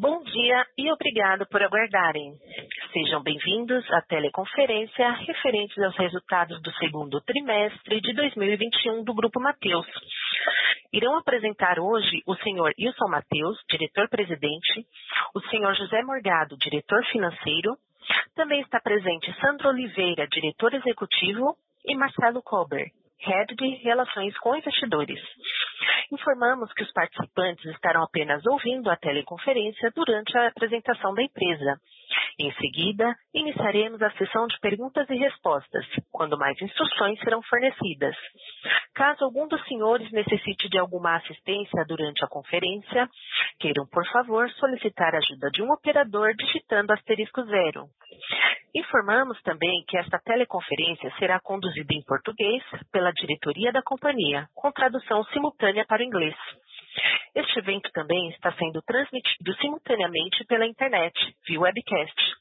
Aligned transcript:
Bom 0.00 0.22
dia 0.22 0.64
e 0.78 0.92
obrigado 0.92 1.44
por 1.48 1.60
aguardarem. 1.60 2.32
Sejam 2.92 3.20
bem-vindos 3.20 3.84
à 3.90 4.00
teleconferência 4.02 5.10
referente 5.10 5.82
aos 5.82 5.96
resultados 5.96 6.62
do 6.62 6.70
segundo 6.74 7.20
trimestre 7.22 8.00
de 8.00 8.14
2021 8.14 9.02
do 9.02 9.12
Grupo 9.12 9.40
Mateus. 9.40 9.88
Irão 10.92 11.18
apresentar 11.18 11.80
hoje 11.80 12.22
o 12.28 12.36
senhor 12.36 12.72
Wilson 12.78 13.08
Mateus, 13.08 13.58
diretor-presidente, 13.68 14.86
o 15.34 15.40
senhor 15.48 15.74
José 15.74 16.00
Morgado, 16.04 16.56
diretor 16.58 17.04
financeiro, 17.06 17.76
também 18.36 18.60
está 18.60 18.78
presente 18.78 19.34
Sandro 19.40 19.70
Oliveira, 19.70 20.28
diretor 20.28 20.74
executivo, 20.74 21.56
e 21.84 21.96
Marcelo 21.96 22.40
Kober, 22.40 22.86
head 23.20 23.54
de 23.54 23.68
Relações 23.82 24.36
com 24.38 24.56
Investidores. 24.56 25.20
Informamos 26.12 26.72
que 26.72 26.82
os 26.82 26.92
participantes 26.92 27.64
estarão 27.66 28.02
apenas 28.02 28.44
ouvindo 28.46 28.90
a 28.90 28.96
teleconferência 28.96 29.90
durante 29.94 30.36
a 30.36 30.48
apresentação 30.48 31.14
da 31.14 31.22
empresa. 31.22 31.80
Em 32.38 32.52
seguida, 32.54 33.14
iniciaremos 33.34 34.00
a 34.00 34.10
sessão 34.12 34.46
de 34.46 34.58
perguntas 34.60 35.08
e 35.10 35.16
respostas, 35.16 35.84
quando 36.10 36.38
mais 36.38 36.60
instruções 36.62 37.18
serão 37.20 37.42
fornecidas. 37.42 38.16
Caso 38.94 39.24
algum 39.24 39.46
dos 39.48 39.62
senhores 39.66 40.10
necessite 40.12 40.68
de 40.68 40.78
alguma 40.78 41.16
assistência 41.16 41.84
durante 41.86 42.24
a 42.24 42.28
conferência, 42.28 43.08
queiram, 43.58 43.86
por 43.90 44.06
favor, 44.12 44.48
solicitar 44.52 45.14
a 45.14 45.18
ajuda 45.18 45.50
de 45.50 45.62
um 45.62 45.70
operador 45.72 46.34
digitando 46.34 46.92
asterisco 46.92 47.42
zero. 47.44 47.86
Informamos 48.74 49.40
também 49.42 49.84
que 49.88 49.98
esta 49.98 50.18
teleconferência 50.18 51.12
será 51.18 51.40
conduzida 51.40 51.92
em 51.94 52.04
português 52.04 52.62
pela 52.92 53.12
diretoria 53.12 53.72
da 53.72 53.82
companhia, 53.82 54.46
com 54.54 54.70
tradução 54.70 55.24
simultânea 55.24 55.84
para 55.86 56.02
o 56.02 56.04
inglês. 56.04 56.36
Este 57.34 57.58
evento 57.58 57.90
também 57.92 58.28
está 58.30 58.52
sendo 58.52 58.82
transmitido 58.82 59.54
simultaneamente 59.56 60.44
pela 60.46 60.66
internet, 60.66 61.14
via 61.46 61.60
webcast. 61.60 62.38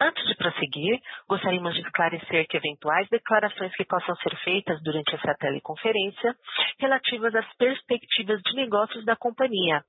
Antes 0.00 0.26
de 0.26 0.34
prosseguir, 0.34 0.98
gostaríamos 1.28 1.74
de 1.74 1.82
esclarecer 1.82 2.46
que 2.48 2.56
eventuais 2.56 3.08
declarações 3.08 3.72
que 3.76 3.84
possam 3.84 4.16
ser 4.16 4.34
feitas 4.38 4.82
durante 4.82 5.14
essa 5.14 5.34
teleconferência 5.34 6.34
relativas 6.80 7.32
às 7.34 7.46
perspectivas 7.56 8.40
de 8.42 8.56
negócios 8.56 9.04
da 9.04 9.14
companhia, 9.14 9.84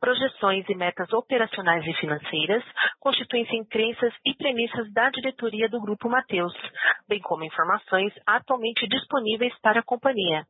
projeções 0.00 0.64
e 0.68 0.74
metas 0.74 1.12
operacionais 1.12 1.86
e 1.86 1.92
financeiras 1.94 2.64
constituem-se 2.98 3.54
em 3.56 3.64
crenças 3.64 4.14
e 4.24 4.34
premissas 4.34 4.90
da 4.92 5.10
diretoria 5.10 5.68
do 5.68 5.80
Grupo 5.80 6.08
Mateus, 6.08 6.54
bem 7.06 7.20
como 7.20 7.44
informações 7.44 8.14
atualmente 8.26 8.86
disponíveis 8.88 9.52
para 9.60 9.80
a 9.80 9.84
companhia. 9.84 10.46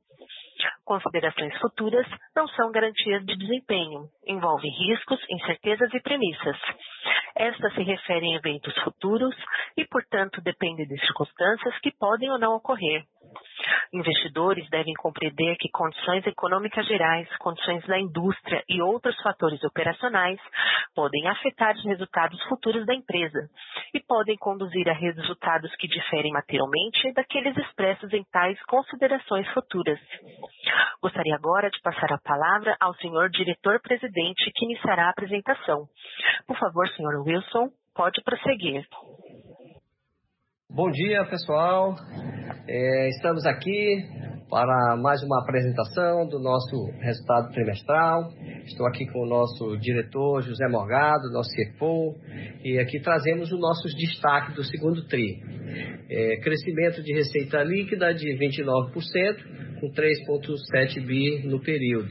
Considerações 0.85 1.57
futuras 1.59 2.07
não 2.35 2.47
são 2.49 2.71
garantias 2.71 3.25
de 3.25 3.37
desempenho, 3.37 4.09
envolvem 4.27 4.71
riscos, 4.71 5.19
incertezas 5.31 5.93
e 5.93 6.01
premissas. 6.01 6.57
Estas 7.37 7.75
se 7.75 7.83
referem 7.83 8.35
a 8.35 8.39
eventos 8.39 8.75
futuros 8.83 9.35
e, 9.77 9.85
portanto, 9.87 10.41
dependem 10.41 10.87
de 10.87 10.99
circunstâncias 11.01 11.79
que 11.81 11.93
podem 11.93 12.31
ou 12.31 12.39
não 12.39 12.55
ocorrer. 12.55 13.05
Investidores 13.93 14.69
devem 14.71 14.95
compreender 14.95 15.57
que 15.57 15.71
condições 15.71 16.27
econômicas 16.27 16.87
gerais, 16.87 17.29
condições 17.39 17.85
da 17.87 17.99
indústria 17.99 18.63
e 18.69 18.83
outros 18.83 19.17
fatores 19.23 19.63
operacionais 19.65 20.39
podem 20.95 21.27
afetar 21.29 21.75
os 21.75 21.85
resultados 21.85 22.43
futuros 22.45 22.85
da 22.87 22.95
empresa 22.95 23.49
e 23.95 24.01
podem 24.01 24.37
conduzir 24.37 24.89
a 24.89 24.93
resultados 24.93 25.75
que 25.77 25.89
diferem 25.89 26.33
materialmente 26.33 27.13
daqueles 27.15 27.57
expressos 27.57 28.13
em 28.13 28.25
tais 28.31 28.61
considerações 28.65 29.49
futuras. 29.53 29.99
Gostaria 31.01 31.35
agora 31.35 31.71
de 31.71 31.81
passar 31.81 32.13
a 32.13 32.19
palavra 32.19 32.77
ao 32.81 32.95
senhor 32.97 33.31
diretor-presidente 33.31 34.51
que 34.55 34.65
iniciará 34.65 35.07
a 35.07 35.11
apresentação. 35.11 35.87
Por 36.47 36.59
favor, 36.59 36.89
senhor 36.99 37.23
Wilson, 37.25 37.71
pode 37.95 38.21
prosseguir. 38.25 38.85
Bom 40.69 40.91
dia, 40.91 41.25
pessoal. 41.27 41.95
É, 42.67 43.09
estamos 43.11 43.47
aqui 43.47 44.05
para 44.51 44.97
mais 44.97 45.23
uma 45.23 45.41
apresentação 45.43 46.27
do 46.27 46.41
nosso 46.41 46.91
resultado 47.01 47.53
trimestral. 47.53 48.31
Estou 48.65 48.87
aqui 48.87 49.07
com 49.07 49.21
o 49.21 49.29
nosso 49.29 49.79
diretor 49.79 50.43
José 50.43 50.67
Morgado, 50.69 51.31
nosso 51.33 51.51
CFO, 51.51 52.17
e 52.65 52.79
aqui 52.79 53.01
trazemos 53.01 53.53
os 53.53 53.61
nossos 53.61 53.95
destaques 53.95 54.57
do 54.57 54.65
segundo 54.65 55.07
TRI. 55.07 55.41
É, 56.11 56.41
crescimento 56.41 57.03
de 57.03 57.15
receita 57.15 57.63
líquida 57.63 58.13
de 58.13 58.27
29%, 58.37 59.81
com 59.81 59.89
3,7 59.93 61.07
bi 61.07 61.47
no 61.47 61.61
período. 61.61 62.09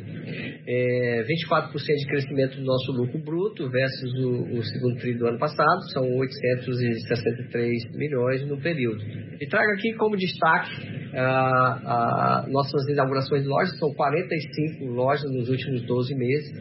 É, 0.68 1.24
24% 1.24 1.72
de 1.72 2.08
crescimento 2.08 2.58
do 2.58 2.64
nosso 2.64 2.92
lucro 2.92 3.20
bruto 3.20 3.70
versus 3.70 4.14
o, 4.16 4.58
o 4.58 4.64
segundo 4.64 5.00
tri 5.00 5.18
do 5.18 5.28
ano 5.28 5.40
passado, 5.40 5.82
são 5.94 6.04
863 6.18 7.96
milhões 7.96 8.48
no 8.48 8.60
período. 8.60 9.04
E 9.40 9.48
trago 9.48 9.72
aqui 9.74 9.94
como 9.94 10.18
destaque 10.18 10.97
a, 11.20 12.44
a, 12.44 12.46
nossas 12.48 12.88
inaugurações 12.88 13.44
de 13.44 13.50
lojas, 13.50 13.78
são 13.80 13.92
45 13.94 14.86
lojas 14.86 15.32
nos 15.32 15.50
últimos 15.50 15.82
12 15.86 16.16
meses. 16.16 16.52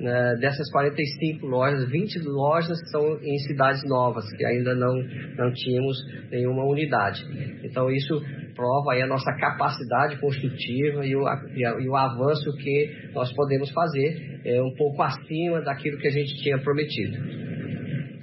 Né, 0.00 0.36
dessas 0.40 0.70
45 0.72 1.46
lojas, 1.46 1.88
20 1.88 2.18
lojas 2.24 2.78
são 2.90 3.18
em 3.22 3.38
cidades 3.38 3.82
novas, 3.88 4.24
que 4.36 4.44
ainda 4.44 4.74
não, 4.74 4.94
não 5.36 5.52
tínhamos 5.52 5.96
nenhuma 6.30 6.64
unidade. 6.64 7.22
Então, 7.62 7.90
isso 7.90 8.20
prova 8.54 8.92
aí 8.92 9.02
a 9.02 9.06
nossa 9.06 9.32
capacidade 9.38 10.18
construtiva 10.20 11.06
e 11.06 11.14
o, 11.14 11.22
e 11.54 11.88
o 11.88 11.96
avanço 11.96 12.52
que 12.56 13.10
nós 13.14 13.32
podemos 13.34 13.70
fazer 13.70 14.40
é, 14.44 14.60
um 14.62 14.74
pouco 14.76 15.02
acima 15.02 15.60
daquilo 15.62 15.98
que 15.98 16.08
a 16.08 16.12
gente 16.12 16.34
tinha 16.42 16.58
prometido. 16.58 17.51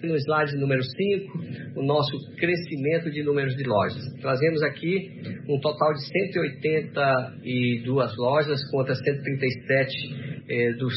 No 0.03 0.15
slide 0.15 0.57
número 0.57 0.81
5, 0.81 1.75
o 1.75 1.83
nosso 1.83 2.17
crescimento 2.37 3.11
de 3.11 3.21
números 3.23 3.55
de 3.55 3.63
lojas. 3.63 4.01
Trazemos 4.21 4.63
aqui 4.63 5.11
um 5.47 5.59
total 5.59 5.93
de 5.93 6.07
182 6.07 8.17
lojas 8.17 8.59
contra 8.71 8.95
137 8.95 10.39
eh, 10.49 10.73
do 10.73 10.87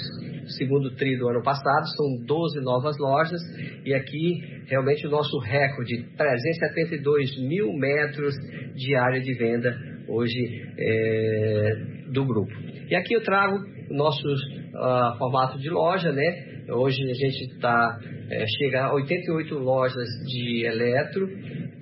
segundo 0.56 0.94
tri 0.96 1.16
do 1.16 1.28
ano 1.28 1.42
passado, 1.42 1.86
são 1.96 2.24
12 2.26 2.60
novas 2.60 2.96
lojas 2.98 3.40
e 3.84 3.92
aqui 3.92 4.40
realmente 4.66 5.06
o 5.06 5.10
nosso 5.10 5.38
recorde, 5.38 6.04
372 6.16 7.36
mil 7.38 7.72
metros 7.72 8.34
de 8.74 8.94
área 8.94 9.20
de 9.20 9.34
venda 9.34 9.76
hoje 10.08 10.38
é, 10.78 11.70
do 12.12 12.24
grupo. 12.24 12.52
E 12.88 12.94
aqui 12.94 13.14
eu 13.14 13.22
trago 13.22 13.58
o 13.90 13.94
nosso 13.94 14.26
uh, 14.26 15.18
formato 15.18 15.58
de 15.58 15.70
loja, 15.70 16.12
né? 16.12 16.62
Hoje 16.70 17.02
a 17.02 17.14
gente 17.14 17.54
está 17.54 17.98
é, 18.32 18.46
chega 18.46 18.86
a 18.86 18.94
88 18.94 19.54
lojas 19.58 20.08
de 20.26 20.64
eletro, 20.64 21.28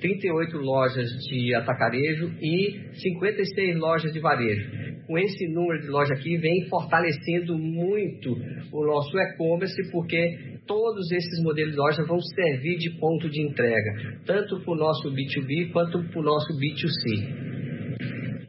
38 0.01 0.57
lojas 0.59 1.09
de 1.29 1.55
atacarejo 1.55 2.33
e 2.41 2.93
56 2.95 3.77
lojas 3.77 4.13
de 4.13 4.19
varejo. 4.19 4.69
Com 5.07 5.19
esse 5.19 5.47
número 5.49 5.81
de 5.81 5.89
lojas 5.89 6.19
aqui 6.19 6.37
vem 6.39 6.69
fortalecendo 6.69 7.57
muito 7.57 8.33
o 8.73 8.85
nosso 8.85 9.17
e-commerce, 9.17 9.91
porque 9.93 10.59
todos 10.67 11.11
esses 11.13 11.43
modelos 11.43 11.73
de 11.73 11.79
loja 11.79 12.03
vão 12.05 12.21
servir 12.21 12.79
de 12.79 12.91
ponto 12.99 13.29
de 13.29 13.43
entrega, 13.43 14.21
tanto 14.27 14.61
para 14.61 14.73
o 14.73 14.77
nosso 14.77 15.11
B2B 15.11 15.73
quanto 15.73 16.03
para 16.11 16.21
o 16.21 16.23
nosso 16.23 16.53
B2C. 16.55 17.50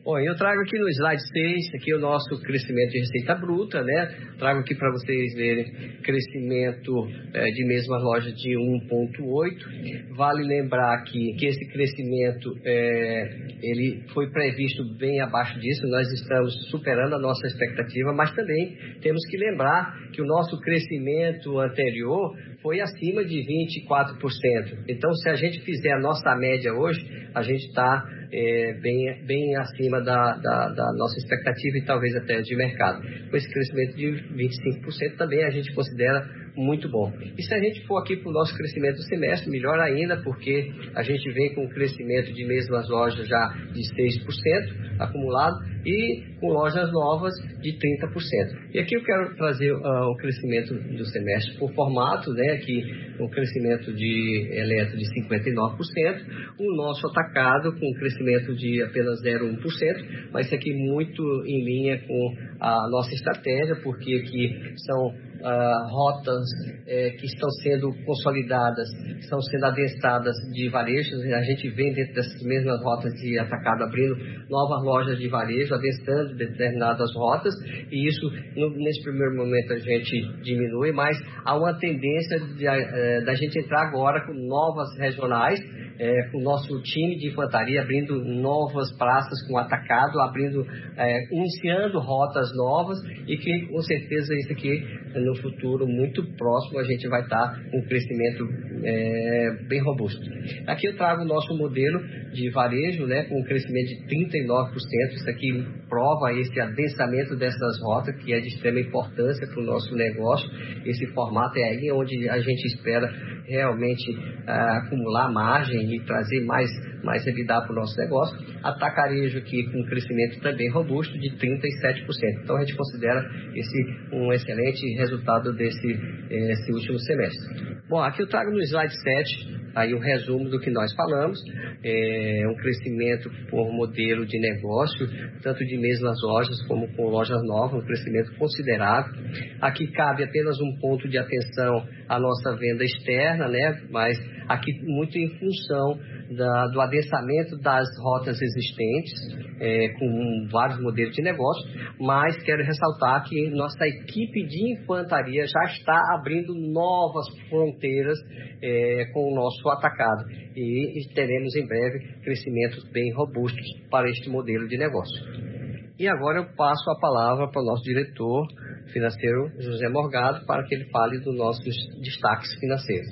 Bom, 0.03 0.17
eu 0.17 0.35
trago 0.35 0.59
aqui 0.61 0.79
no 0.79 0.89
slide 0.89 1.21
6, 1.31 1.75
aqui 1.75 1.93
o 1.93 1.99
nosso 1.99 2.41
crescimento 2.41 2.89
de 2.89 2.99
receita 3.01 3.35
bruta, 3.35 3.83
né? 3.83 4.07
Trago 4.39 4.61
aqui 4.61 4.73
para 4.73 4.89
vocês 4.89 5.35
verem 5.35 5.71
crescimento 6.01 7.07
é, 7.35 7.45
de 7.51 7.63
mesma 7.67 7.99
loja 7.99 8.31
de 8.31 8.49
1,8. 8.49 10.15
Vale 10.17 10.41
lembrar 10.41 10.95
aqui 10.95 11.35
que 11.37 11.45
esse 11.45 11.71
crescimento 11.71 12.49
é, 12.65 13.29
ele 13.61 14.03
foi 14.11 14.27
previsto 14.31 14.83
bem 14.97 15.21
abaixo 15.21 15.59
disso, 15.59 15.85
nós 15.85 16.11
estamos 16.11 16.51
superando 16.71 17.13
a 17.13 17.19
nossa 17.19 17.45
expectativa, 17.45 18.11
mas 18.11 18.33
também 18.33 18.75
temos 19.03 19.21
que 19.29 19.37
lembrar 19.37 19.93
que 20.11 20.21
o 20.23 20.25
nosso 20.25 20.59
crescimento 20.61 21.59
anterior 21.59 22.35
foi 22.63 22.81
acima 22.81 23.23
de 23.23 23.37
24%. 23.37 24.83
Então, 24.87 25.13
se 25.13 25.29
a 25.29 25.35
gente 25.35 25.61
fizer 25.61 25.91
a 25.93 25.99
nossa 25.99 26.35
média 26.35 26.73
hoje, 26.73 27.05
a 27.35 27.43
gente 27.43 27.67
está 27.67 28.03
é, 28.33 28.73
bem, 28.81 29.25
bem 29.25 29.55
acima 29.57 30.01
da, 30.01 30.37
da, 30.37 30.69
da, 30.69 30.93
nossa 30.93 31.17
expectativa 31.17 31.77
e 31.77 31.85
talvez 31.85 32.15
até 32.15 32.41
de 32.41 32.55
mercado. 32.55 33.01
Com 33.29 33.37
esse 33.37 33.51
crescimento 33.51 33.95
de 33.95 34.07
25% 34.33 35.17
também 35.17 35.43
a 35.43 35.49
gente 35.49 35.73
considera 35.73 36.25
muito 36.55 36.89
bom. 36.89 37.11
E 37.37 37.43
se 37.43 37.53
a 37.53 37.59
gente 37.59 37.85
for 37.87 37.99
aqui 37.99 38.17
para 38.17 38.29
o 38.29 38.33
nosso 38.33 38.55
crescimento 38.55 38.95
do 38.95 39.03
semestre, 39.03 39.49
melhor 39.49 39.79
ainda, 39.79 40.21
porque 40.21 40.71
a 40.95 41.03
gente 41.03 41.31
vem 41.31 41.53
com 41.55 41.65
um 41.65 41.69
crescimento 41.69 42.33
de 42.33 42.45
mesmas 42.45 42.89
lojas 42.89 43.27
já 43.27 43.47
de 43.73 43.81
6% 43.81 44.91
acumulado 44.99 45.55
e 45.85 46.23
com 46.39 46.47
lojas 46.47 46.91
novas 46.91 47.33
de 47.61 47.73
30%. 47.73 48.73
E 48.73 48.79
aqui 48.79 48.95
eu 48.95 49.03
quero 49.03 49.35
trazer 49.35 49.71
uh, 49.71 50.11
o 50.11 50.15
crescimento 50.17 50.73
do 50.73 51.05
semestre 51.05 51.57
por 51.57 51.73
formato, 51.73 52.31
né, 52.33 52.53
aqui 52.53 52.83
um 53.19 53.29
crescimento 53.29 53.93
de 53.93 54.49
eletro 54.51 54.97
de 54.97 55.05
59%, 55.05 56.57
o 56.59 56.75
nosso 56.75 57.07
atacado 57.07 57.73
com 57.73 57.87
um 57.87 57.93
crescimento 57.93 58.55
de 58.55 58.81
apenas 58.83 59.21
0,1%, 59.23 60.29
mas 60.31 60.47
isso 60.47 60.55
aqui 60.55 60.73
muito 60.73 61.23
em 61.45 61.63
linha 61.63 61.99
com 62.07 62.35
a 62.59 62.89
nossa 62.89 63.13
estratégia, 63.13 63.75
porque 63.83 64.15
aqui 64.15 64.73
são 64.85 65.30
uh, 65.41 65.89
rotas 65.89 66.45
é, 66.87 67.09
que 67.11 67.25
estão 67.25 67.49
sendo 67.63 67.91
consolidadas, 68.05 68.87
estão 69.19 69.41
sendo 69.41 69.65
adensadas 69.65 70.35
de 70.53 70.69
varejos. 70.69 71.21
A 71.33 71.41
gente 71.43 71.69
vê 71.69 71.93
dentro 71.93 72.13
dessas 72.13 72.41
mesmas 72.43 72.81
rotas 72.83 73.13
de 73.13 73.37
atacado 73.39 73.83
abrindo 73.83 74.15
novas 74.49 74.83
lojas 74.83 75.17
de 75.17 75.27
varejo, 75.27 75.73
adensando 75.73 76.35
determinadas 76.35 77.13
rotas, 77.15 77.53
e 77.91 78.07
isso, 78.07 78.29
no, 78.55 78.69
nesse 78.77 79.03
primeiro 79.03 79.35
momento, 79.35 79.73
a 79.73 79.77
gente 79.77 80.41
diminui, 80.43 80.91
mas 80.91 81.17
há 81.45 81.57
uma 81.57 81.73
tendência 81.77 82.39
de, 82.39 82.67
uh, 82.67 83.25
da 83.25 83.33
gente 83.33 83.59
entrar 83.59 83.87
agora 83.87 84.25
com 84.25 84.33
novas 84.33 84.89
regionais 84.97 85.59
é, 86.01 86.29
com 86.31 86.39
o 86.39 86.41
nosso 86.41 86.81
time 86.81 87.15
de 87.15 87.27
infantaria 87.27 87.79
abrindo 87.79 88.23
novas 88.25 88.91
praças 88.97 89.47
com 89.47 89.55
atacado, 89.55 90.19
abrindo, 90.19 90.65
é, 90.97 91.19
iniciando 91.31 91.99
rotas 91.99 92.49
novas 92.55 92.97
e 93.27 93.37
que 93.37 93.67
com 93.67 93.81
certeza 93.81 94.33
isso 94.33 94.51
aqui 94.51 94.83
no 95.19 95.35
futuro 95.35 95.87
muito 95.87 96.23
próximo 96.35 96.79
a 96.79 96.83
gente 96.83 97.07
vai 97.07 97.21
estar 97.21 97.59
com 97.69 97.77
um 97.77 97.85
crescimento 97.85 98.47
é, 98.83 99.57
bem 99.67 99.81
robusto. 99.81 100.21
Aqui 100.67 100.87
eu 100.87 100.97
trago 100.97 101.23
o 101.23 101.25
nosso 101.25 101.55
modelo 101.57 101.99
de 102.33 102.49
varejo, 102.49 103.05
né, 103.05 103.23
com 103.23 103.39
um 103.39 103.43
crescimento 103.43 103.87
de 103.87 104.05
39%. 104.07 105.13
Isso 105.13 105.29
aqui 105.29 105.65
prova 105.89 106.33
esse 106.33 106.59
adensamento 106.59 107.35
dessas 107.35 107.81
rotas, 107.83 108.15
que 108.23 108.33
é 108.33 108.39
de 108.39 108.47
extrema 108.47 108.79
importância 108.79 109.47
para 109.47 109.61
o 109.61 109.65
nosso 109.65 109.93
negócio. 109.95 110.49
Esse 110.85 111.05
formato 111.13 111.57
é 111.59 111.63
aí 111.63 111.91
onde 111.91 112.29
a 112.29 112.39
gente 112.39 112.65
espera 112.67 113.07
realmente 113.45 114.11
uh, 114.11 114.85
acumular 114.85 115.31
margem 115.31 115.95
e 115.95 115.99
trazer 116.05 116.41
mais, 116.45 116.69
mais 117.03 117.25
EBITDA 117.25 117.61
para 117.61 117.71
o 117.71 117.75
nosso 117.75 117.97
negócio. 117.97 118.37
Atacarejo 118.63 119.37
aqui 119.39 119.63
com 119.71 119.81
um 119.81 119.85
crescimento 119.85 120.39
também 120.41 120.69
robusto 120.69 121.17
de 121.19 121.29
37%. 121.31 122.43
Então 122.43 122.57
a 122.57 122.59
gente 122.61 122.75
considera 122.75 123.23
esse 123.55 123.81
um 124.13 124.31
excelente 124.31 124.85
resultado 124.97 125.53
desse 125.53 126.21
esse 126.29 126.71
último 126.71 126.99
semestre. 126.99 127.81
Bom, 127.89 128.01
aqui 128.01 128.21
eu 128.21 128.27
trago 128.27 128.51
no 128.51 128.61
slide 128.61 128.93
7 128.93 129.61
aí 129.75 129.93
um 129.93 129.99
resumo 129.99 130.49
do 130.49 130.59
que 130.59 130.69
nós 130.69 130.93
falamos, 130.93 131.39
é 131.83 132.43
um 132.47 132.55
crescimento 132.55 133.29
por 133.49 133.71
modelo 133.71 134.25
de 134.25 134.39
negócio, 134.39 135.07
tanto 135.41 135.59
de 135.65 135.77
mesmas 135.77 136.17
lojas 136.23 136.61
como 136.67 136.87
com 136.95 137.03
lojas 137.07 137.41
novas, 137.43 137.81
um 137.81 137.85
crescimento 137.85 138.33
considerável. 138.37 139.13
Aqui 139.61 139.87
cabe 139.91 140.23
apenas 140.23 140.59
um 140.59 140.77
ponto 140.79 141.07
de 141.07 141.17
atenção 141.17 141.85
à 142.07 142.19
nossa 142.19 142.55
venda 142.55 142.83
externa, 142.83 143.47
né? 143.47 143.81
mas 143.89 144.17
aqui 144.47 144.71
muito 144.83 145.17
em 145.17 145.29
função 145.39 145.99
da, 146.35 146.67
do 146.67 146.81
adensamento 146.81 147.57
das 147.57 147.87
rotas 148.01 148.41
existentes, 148.41 149.13
é, 149.59 149.89
com 149.97 150.47
vários 150.51 150.81
modelos 150.81 151.13
de 151.15 151.21
negócio, 151.21 151.63
mas 151.99 152.41
quero 152.43 152.63
ressaltar 152.63 153.23
que 153.23 153.49
nossa 153.51 153.85
equipe 153.87 154.45
de 154.47 154.73
infantaria 154.73 155.45
já 155.45 155.63
está 155.71 155.99
abrindo 156.15 156.53
novas 156.55 157.25
fronteiras 157.49 158.17
é, 158.61 159.05
com 159.13 159.31
o 159.31 159.35
nosso 159.35 159.67
atacado 159.69 160.23
e 160.55 161.07
teremos 161.13 161.55
em 161.55 161.65
breve 161.65 161.99
crescimentos 162.23 162.83
bem 162.91 163.13
robustos 163.13 163.65
para 163.89 164.09
este 164.09 164.29
modelo 164.29 164.67
de 164.67 164.77
negócio. 164.77 165.51
E 165.99 166.07
agora 166.07 166.39
eu 166.39 166.55
passo 166.55 166.89
a 166.89 166.99
palavra 166.99 167.47
para 167.49 167.61
o 167.61 167.65
nosso 167.65 167.83
diretor 167.83 168.47
financeiro, 168.91 169.51
José 169.59 169.87
Morgado, 169.87 170.45
para 170.45 170.63
que 170.63 170.75
ele 170.75 170.89
fale 170.89 171.19
dos 171.19 171.37
nossos 171.37 171.75
destaques 172.01 172.49
financeiros. 172.59 173.07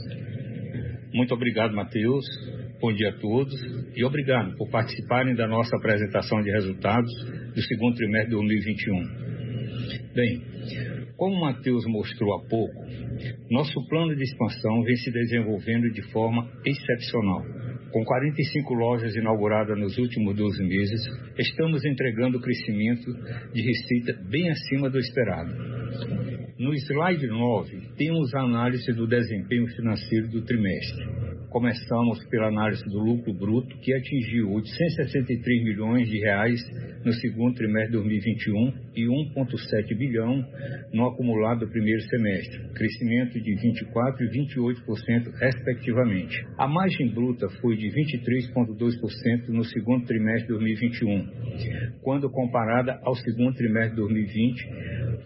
Muito 1.14 1.34
obrigado, 1.34 1.76
Matheus. 1.76 2.26
Bom 2.82 2.94
dia 2.94 3.10
a 3.10 3.20
todos 3.20 3.54
e 3.94 4.06
obrigado 4.06 4.56
por 4.56 4.70
participarem 4.70 5.36
da 5.36 5.46
nossa 5.46 5.76
apresentação 5.76 6.42
de 6.42 6.50
resultados 6.50 7.12
do 7.54 7.62
segundo 7.62 7.94
trimestre 7.96 8.30
de 8.30 8.36
2021. 8.38 10.14
Bem, 10.16 10.42
como 11.18 11.42
Matheus 11.42 11.86
mostrou 11.86 12.34
há 12.36 12.48
pouco, 12.48 12.86
nosso 13.52 13.86
plano 13.90 14.16
de 14.16 14.24
expansão 14.24 14.82
vem 14.84 14.96
se 14.96 15.12
desenvolvendo 15.12 15.92
de 15.92 16.02
forma 16.14 16.50
excepcional. 16.66 17.44
Com 17.92 18.06
45 18.06 18.74
lojas 18.74 19.14
inauguradas 19.14 19.78
nos 19.78 19.98
últimos 19.98 20.34
12 20.38 20.64
meses, 20.64 21.02
estamos 21.38 21.84
entregando 21.84 22.40
crescimento 22.40 23.12
de 23.52 23.62
receita 23.62 24.24
bem 24.30 24.50
acima 24.52 24.90
do 24.90 25.00
esperado. 25.00 25.54
No 26.58 26.74
slide 26.74 27.28
9, 27.28 27.82
temos 27.98 28.34
a 28.36 28.42
análise 28.42 28.94
do 28.94 29.06
desempenho 29.06 29.68
financeiro 29.68 30.30
do 30.30 30.46
trimestre. 30.46 31.19
Começamos 31.50 32.24
pela 32.26 32.48
análise 32.48 32.84
do 32.86 33.00
lucro 33.00 33.34
bruto, 33.34 33.76
que 33.80 33.92
atingiu 33.92 34.52
863 34.52 35.64
milhões 35.64 36.08
de 36.08 36.20
reais 36.20 36.62
no 37.04 37.12
segundo 37.14 37.56
trimestre 37.56 37.92
de 37.92 37.98
2021 37.98 38.72
e 38.96 39.06
1,7 39.06 39.98
bilhão 39.98 40.44
no 40.94 41.08
acumulado 41.08 41.62
do 41.62 41.72
primeiro 41.72 42.02
semestre, 42.02 42.74
crescimento 42.74 43.40
de 43.40 43.52
24% 43.52 44.22
e 44.22 44.30
28% 44.30 45.34
respectivamente. 45.40 46.46
A 46.58 46.68
margem 46.68 47.10
bruta 47.14 47.48
foi 47.62 47.76
de 47.76 47.88
23,2% 47.88 49.50
no 49.50 49.64
segundo 49.64 50.06
trimestre 50.06 50.48
de 50.48 50.54
2021, 50.54 52.00
quando 52.02 52.30
comparada 52.30 53.00
ao 53.04 53.16
segundo 53.16 53.54
trimestre 53.56 53.92
de 53.92 53.98
2020, 53.98 54.70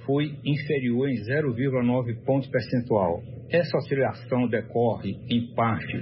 foi 0.06 0.36
inferior 0.44 1.10
em 1.10 1.16
0,9 1.16 2.24
ponto 2.26 2.50
percentual 2.50 3.22
essa 3.54 3.78
oscilação 3.78 4.48
decorre, 4.48 5.16
em 5.30 5.54
parte, 5.54 5.96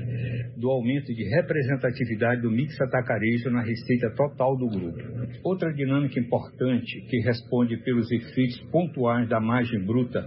do 0.55 0.69
aumento 0.69 1.13
de 1.13 1.23
representatividade 1.23 2.41
do 2.41 2.49
mix 2.49 2.79
atacarejo 2.79 3.49
na 3.49 3.61
receita 3.61 4.09
total 4.15 4.55
do 4.55 4.69
grupo. 4.69 4.97
Outra 5.43 5.73
dinâmica 5.73 6.17
importante, 6.17 7.01
que 7.09 7.19
responde 7.19 7.50
pelos 7.77 8.09
efeitos 8.11 8.59
pontuais 8.71 9.27
da 9.27 9.39
margem 9.39 9.85
bruta, 9.85 10.25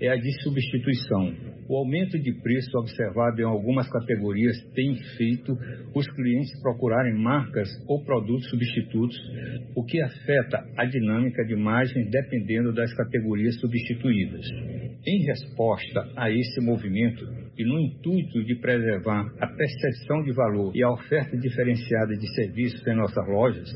é 0.00 0.08
a 0.08 0.16
de 0.16 0.42
substituição. 0.42 1.53
O 1.66 1.76
aumento 1.78 2.18
de 2.18 2.32
preço 2.42 2.76
observado 2.76 3.40
em 3.40 3.44
algumas 3.44 3.88
categorias 3.88 4.56
tem 4.74 4.96
feito 5.16 5.56
os 5.94 6.06
clientes 6.12 6.60
procurarem 6.60 7.14
marcas 7.14 7.68
ou 7.88 8.04
produtos 8.04 8.48
substitutos, 8.50 9.16
o 9.74 9.82
que 9.82 10.00
afeta 10.00 10.62
a 10.76 10.84
dinâmica 10.84 11.42
de 11.44 11.56
margem 11.56 12.10
dependendo 12.10 12.72
das 12.72 12.92
categorias 12.94 13.58
substituídas. 13.60 14.46
Em 15.06 15.24
resposta 15.24 16.06
a 16.16 16.30
esse 16.30 16.60
movimento 16.60 17.24
e 17.56 17.64
no 17.64 17.78
intuito 17.80 18.44
de 18.44 18.56
preservar 18.56 19.32
a 19.40 19.46
percepção 19.46 20.22
de 20.22 20.32
valor 20.32 20.74
e 20.74 20.82
a 20.82 20.90
oferta 20.90 21.36
diferenciada 21.36 22.16
de 22.16 22.34
serviços 22.34 22.86
em 22.86 22.96
nossas 22.96 23.26
lojas, 23.28 23.68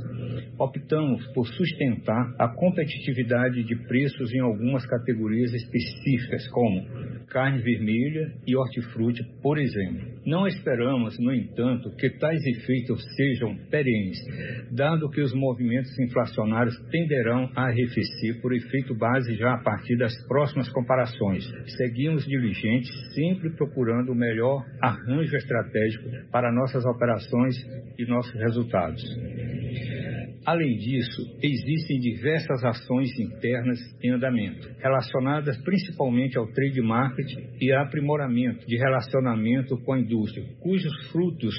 optamos 0.58 1.26
por 1.32 1.46
sustentar 1.46 2.35
a 2.38 2.49
competitividade 2.49 3.62
de 3.62 3.76
preços 3.87 4.32
em 4.35 4.40
algumas 4.40 4.85
categorias 4.87 5.52
específicas, 5.55 6.49
como 6.49 6.82
carne 7.30 7.62
vermelha 7.62 8.32
e 8.46 8.56
hortifruti, 8.56 9.22
por 9.42 9.58
exemplo. 9.58 10.18
Não 10.26 10.47
esperamos, 10.47 11.18
no 11.18 11.32
entanto, 11.32 11.90
que 11.97 12.11
tais 12.11 12.44
efeitos 12.44 13.02
sejam 13.16 13.56
perenes, 13.70 14.18
dado 14.73 15.11
que 15.11 15.20
os 15.20 15.32
movimentos 15.32 15.99
inflacionários 15.99 16.76
tenderão 16.90 17.50
a 17.54 17.68
arrefecer 17.68 18.40
por 18.40 18.54
efeito 18.54 18.94
base 18.94 19.35
já 19.37 19.54
a 19.54 19.62
partir 19.62 19.97
das 19.97 20.14
próximas 20.26 20.68
comparações. 20.70 21.44
Seguimos 21.76 22.25
diligentes, 22.25 22.90
sempre 23.14 23.50
procurando 23.56 24.12
o 24.12 24.14
melhor 24.14 24.64
arranjo 24.80 25.37
estratégico 25.37 26.08
para 26.30 26.52
nossas 26.52 26.85
operações 26.85 27.54
e 27.99 28.06
nossos 28.06 28.35
resultados. 28.35 29.02
Além 30.49 30.78
disso, 30.78 31.23
existem 31.42 31.99
diversas 31.99 32.64
ações 32.64 33.11
internas 33.18 33.78
em 34.02 34.12
andamento, 34.12 34.66
relacionadas 34.78 35.58
principalmente 35.62 36.38
ao 36.38 36.47
trade 36.47 36.80
marketing 37.18 37.48
e 37.60 37.72
aprimoramento 37.72 38.64
de 38.66 38.76
relacionamento 38.76 39.76
com 39.78 39.94
a 39.94 40.00
indústria, 40.00 40.46
cujos 40.60 40.92
frutos 41.10 41.54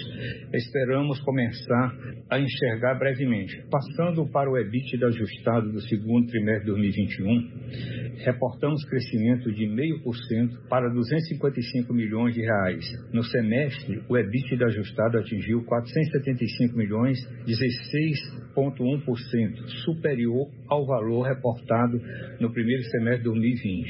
esperamos 0.54 1.20
começar 1.22 1.98
a 2.30 2.40
enxergar 2.40 2.94
brevemente. 2.96 3.62
Passando 3.70 4.26
para 4.32 4.50
o 4.50 4.58
EBITDA 4.58 5.08
ajustado 5.08 5.70
do 5.72 5.82
segundo 5.82 6.28
trimestre 6.28 6.62
de 6.62 6.68
2021, 6.72 8.24
reportamos 8.24 8.82
crescimento 8.86 9.52
de 9.52 9.66
0,5% 9.66 10.70
para 10.70 10.90
255 10.90 11.94
milhões 11.94 12.34
de 12.34 12.40
reais. 12.42 12.86
No 13.14 13.24
semestre, 13.24 14.02
o 14.08 14.18
EBITDA 14.18 14.66
ajustado 14.66 15.18
atingiu 15.18 15.66
475 15.66 16.78
milhões, 16.78 17.20
16,1%, 17.46 19.68
superior 19.84 20.50
ao 20.68 20.86
valor 20.86 21.24
reportado 21.24 22.00
no 22.40 22.52
primeiro 22.52 22.84
semestre 22.84 23.20
de 23.20 23.26
2020. 23.26 23.90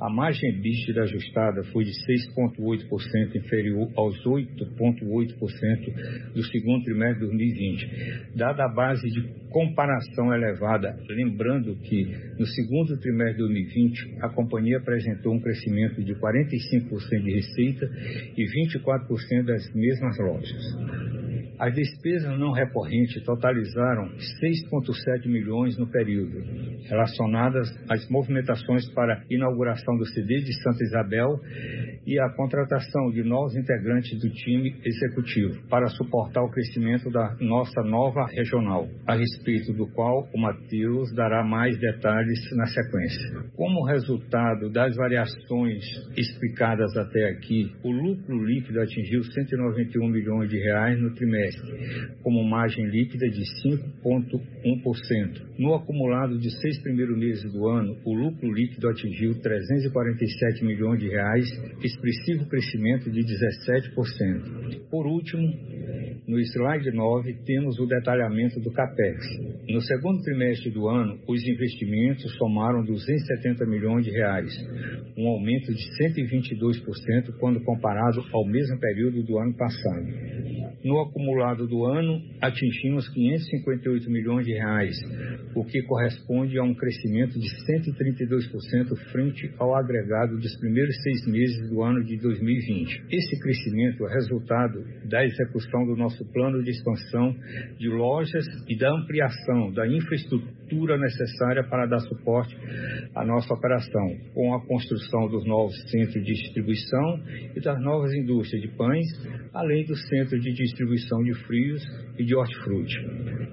A 0.00 0.10
margem 0.18 0.50
EBITDA 0.50 1.02
ajustada 1.02 1.62
foi 1.72 1.84
de 1.84 1.92
6,8% 1.92 3.36
inferior 3.36 3.88
aos 3.94 4.20
8,8% 4.24 6.32
do 6.34 6.42
segundo 6.42 6.82
trimestre 6.82 7.20
de 7.20 7.26
2020, 7.26 8.32
dada 8.34 8.64
a 8.64 8.68
base 8.68 9.08
de 9.08 9.22
comparação 9.50 10.34
elevada, 10.34 10.98
lembrando 11.08 11.76
que 11.76 12.04
no 12.36 12.44
segundo 12.46 12.98
trimestre 12.98 13.34
de 13.34 13.44
2020 13.44 14.16
a 14.20 14.28
companhia 14.28 14.78
apresentou 14.78 15.34
um 15.34 15.40
crescimento 15.40 16.02
de 16.02 16.16
45% 16.16 17.22
de 17.22 17.34
receita 17.34 17.88
e 18.36 18.44
24% 18.44 19.44
das 19.44 19.72
mesmas 19.72 20.18
lojas. 20.18 21.17
As 21.58 21.74
despesas 21.74 22.38
não 22.38 22.52
recorrentes 22.52 23.20
totalizaram 23.24 24.08
6,7 24.40 25.26
milhões 25.26 25.76
no 25.76 25.90
período, 25.90 26.40
relacionadas 26.88 27.68
às 27.90 28.08
movimentações 28.08 28.88
para 28.94 29.24
inauguração 29.28 29.96
do 29.96 30.06
CD 30.06 30.38
de 30.38 30.52
Santa 30.62 30.84
Isabel 30.84 31.40
e 32.06 32.18
a 32.20 32.30
contratação 32.30 33.10
de 33.10 33.24
novos 33.24 33.56
integrantes 33.56 34.16
do 34.20 34.30
time 34.30 34.76
executivo 34.84 35.68
para 35.68 35.88
suportar 35.88 36.42
o 36.42 36.50
crescimento 36.50 37.10
da 37.10 37.36
nossa 37.40 37.82
nova 37.82 38.26
regional, 38.26 38.88
a 39.04 39.16
respeito 39.16 39.72
do 39.72 39.88
qual 39.88 40.28
o 40.32 40.40
Matheus 40.40 41.12
dará 41.14 41.42
mais 41.42 41.76
detalhes 41.80 42.38
na 42.56 42.66
sequência. 42.66 43.50
Como 43.56 43.84
resultado 43.84 44.70
das 44.70 44.94
variações 44.94 45.84
explicadas 46.16 46.96
até 46.96 47.30
aqui, 47.30 47.72
o 47.82 47.90
lucro 47.90 48.44
líquido 48.44 48.80
atingiu 48.80 49.24
191 49.24 50.08
milhões 50.08 50.48
de 50.48 50.56
reais 50.58 51.00
no 51.00 51.12
trimestre, 51.14 51.47
como 52.22 52.42
margem 52.44 52.86
líquida 52.86 53.28
de 53.28 53.42
5,1%. 54.02 55.48
No 55.58 55.74
acumulado 55.74 56.38
de 56.38 56.50
seis 56.60 56.80
primeiros 56.82 57.18
meses 57.18 57.52
do 57.52 57.66
ano, 57.68 57.96
o 58.04 58.14
lucro 58.14 58.52
líquido 58.52 58.88
atingiu 58.88 59.34
347 59.40 60.64
milhões 60.64 61.00
de 61.00 61.08
reais, 61.08 61.48
expressivo 61.82 62.46
crescimento 62.46 63.10
de 63.10 63.20
17%. 63.24 64.88
Por 64.90 65.06
último, 65.06 65.48
no 66.26 66.38
slide 66.38 66.90
9, 66.90 67.34
temos 67.46 67.78
o 67.78 67.86
detalhamento 67.86 68.60
do 68.60 68.70
CAPEX. 68.70 69.24
No 69.68 69.80
segundo 69.80 70.22
trimestre 70.22 70.70
do 70.70 70.86
ano, 70.88 71.18
os 71.26 71.42
investimentos 71.46 72.36
somaram 72.36 72.84
270 72.84 73.64
milhões 73.66 74.04
de 74.04 74.10
reais, 74.10 74.52
um 75.16 75.26
aumento 75.28 75.72
de 75.72 75.82
122% 76.04 77.34
quando 77.40 77.60
comparado 77.64 78.24
ao 78.32 78.46
mesmo 78.46 78.78
período 78.78 79.22
do 79.22 79.38
ano 79.38 79.54
passado. 79.56 80.06
No 80.84 81.00
acumulado 81.00 81.37
do 81.68 81.84
ano, 81.84 82.20
atingimos 82.40 83.08
558 83.10 84.10
milhões 84.10 84.44
de 84.44 84.52
reais, 84.52 84.96
o 85.54 85.64
que 85.64 85.82
corresponde 85.82 86.58
a 86.58 86.64
um 86.64 86.74
crescimento 86.74 87.38
de 87.38 87.48
132% 87.48 88.96
frente 89.12 89.50
ao 89.56 89.74
agregado 89.76 90.36
dos 90.36 90.56
primeiros 90.58 90.96
seis 91.00 91.26
meses 91.28 91.70
do 91.70 91.82
ano 91.82 92.02
de 92.04 92.16
2020. 92.16 93.04
Esse 93.10 93.38
crescimento 93.38 94.04
é 94.06 94.14
resultado 94.14 94.84
da 95.08 95.24
execução 95.24 95.86
do 95.86 95.96
nosso 95.96 96.24
plano 96.32 96.62
de 96.62 96.70
expansão 96.70 97.34
de 97.78 97.88
lojas 97.88 98.44
e 98.68 98.76
da 98.76 98.90
ampliação 98.92 99.72
da 99.72 99.86
infraestrutura 99.86 100.98
necessária 100.98 101.62
para 101.64 101.86
dar 101.86 102.00
suporte 102.00 102.56
à 103.14 103.24
nossa 103.24 103.54
operação, 103.54 104.16
com 104.34 104.54
a 104.54 104.66
construção 104.66 105.28
dos 105.28 105.46
novos 105.46 105.74
centros 105.90 106.24
de 106.24 106.32
distribuição 106.32 107.20
e 107.54 107.60
das 107.60 107.80
novas 107.80 108.12
indústrias 108.12 108.60
de 108.60 108.68
pães, 108.76 109.06
além 109.54 109.84
do 109.86 109.96
centro 109.96 110.38
de 110.38 110.52
distribuição 110.52 111.22
de 111.28 111.34
frios 111.44 111.82
e 112.18 112.24
de 112.24 112.34
hortifruti. 112.34 112.96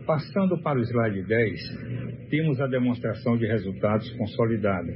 Passando 0.05 0.57
para 0.61 0.79
o 0.79 0.83
slide 0.83 1.23
10, 1.23 2.29
temos 2.29 2.59
a 2.61 2.67
demonstração 2.67 3.37
de 3.37 3.45
resultados 3.45 4.09
consolidada. 4.11 4.93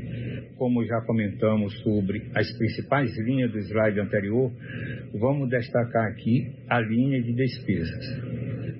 Como 0.56 0.86
já 0.86 1.02
comentamos 1.02 1.78
sobre 1.82 2.30
as 2.36 2.50
principais 2.58 3.12
linhas 3.20 3.52
do 3.52 3.60
slide 3.60 4.00
anterior, 4.00 4.52
vamos 5.20 5.50
destacar 5.50 6.08
aqui 6.08 6.52
a 6.70 6.80
linha 6.80 7.22
de 7.22 7.34
despesas. 7.34 8.39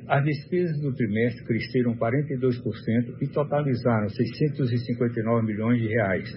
As 0.10 0.26
despesas 0.26 0.82
do 0.82 0.92
trimestre 0.92 1.46
cresceram 1.46 1.96
42% 1.96 3.16
e 3.22 3.28
totalizaram 3.28 4.10
659 4.10 5.46
milhões 5.46 5.80
de 5.80 5.88
reais. 5.88 6.28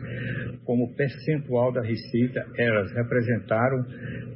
Como 0.62 0.95
percentual 0.95 1.73
da 1.73 1.81
receita, 1.81 2.47
elas 2.59 2.93
representaram 2.93 3.83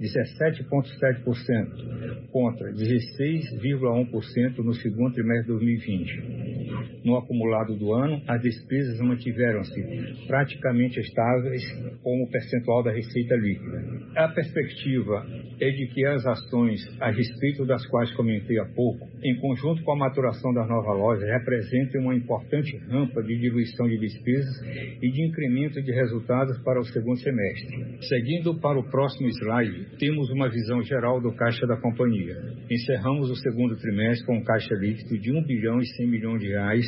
17,7% 0.00 2.28
contra 2.32 2.72
16,1% 2.72 4.58
no 4.64 4.72
segundo 4.72 5.12
trimestre 5.12 5.42
de 5.42 5.52
2020. 5.52 6.95
No 7.06 7.16
acumulado 7.16 7.76
do 7.76 7.92
ano, 7.92 8.20
as 8.26 8.42
despesas 8.42 8.98
mantiveram-se 8.98 10.26
praticamente 10.26 10.98
estáveis 10.98 11.62
como 12.02 12.28
percentual 12.28 12.82
da 12.82 12.90
receita 12.90 13.36
líquida. 13.36 13.80
A 14.16 14.26
perspectiva 14.26 15.24
é 15.60 15.70
de 15.70 15.86
que 15.86 16.04
as 16.04 16.26
ações 16.26 16.80
a 17.00 17.12
respeito 17.12 17.64
das 17.64 17.86
quais 17.86 18.12
comentei 18.16 18.58
há 18.58 18.64
pouco 18.64 19.06
em 19.22 19.36
conjunto 19.40 19.82
com 19.82 19.92
a 19.92 19.96
maturação 19.96 20.52
das 20.52 20.68
novas 20.68 20.98
lojas, 20.98 21.28
representam 21.28 22.02
uma 22.02 22.14
importante 22.14 22.76
rampa 22.88 23.22
de 23.22 23.36
diluição 23.38 23.88
de 23.88 23.98
despesas 23.98 24.62
e 25.02 25.10
de 25.10 25.26
incremento 25.26 25.82
de 25.82 25.92
resultados 25.92 26.58
para 26.62 26.80
o 26.80 26.84
segundo 26.84 27.18
semestre. 27.18 27.98
Seguindo 28.08 28.58
para 28.60 28.78
o 28.78 28.88
próximo 28.88 29.28
slide, 29.28 29.96
temos 29.98 30.30
uma 30.30 30.48
visão 30.48 30.82
geral 30.82 31.20
do 31.20 31.32
caixa 31.34 31.66
da 31.66 31.76
companhia. 31.76 32.36
Encerramos 32.70 33.30
o 33.30 33.36
segundo 33.36 33.76
trimestre 33.76 34.26
com 34.26 34.36
um 34.36 34.44
caixa 34.44 34.74
líquido 34.74 35.18
de 35.18 35.32
1 35.32 35.44
bilhão 35.44 35.80
e 35.80 35.86
100 35.86 36.06
milhões 36.06 36.40
de 36.40 36.48
reais, 36.48 36.86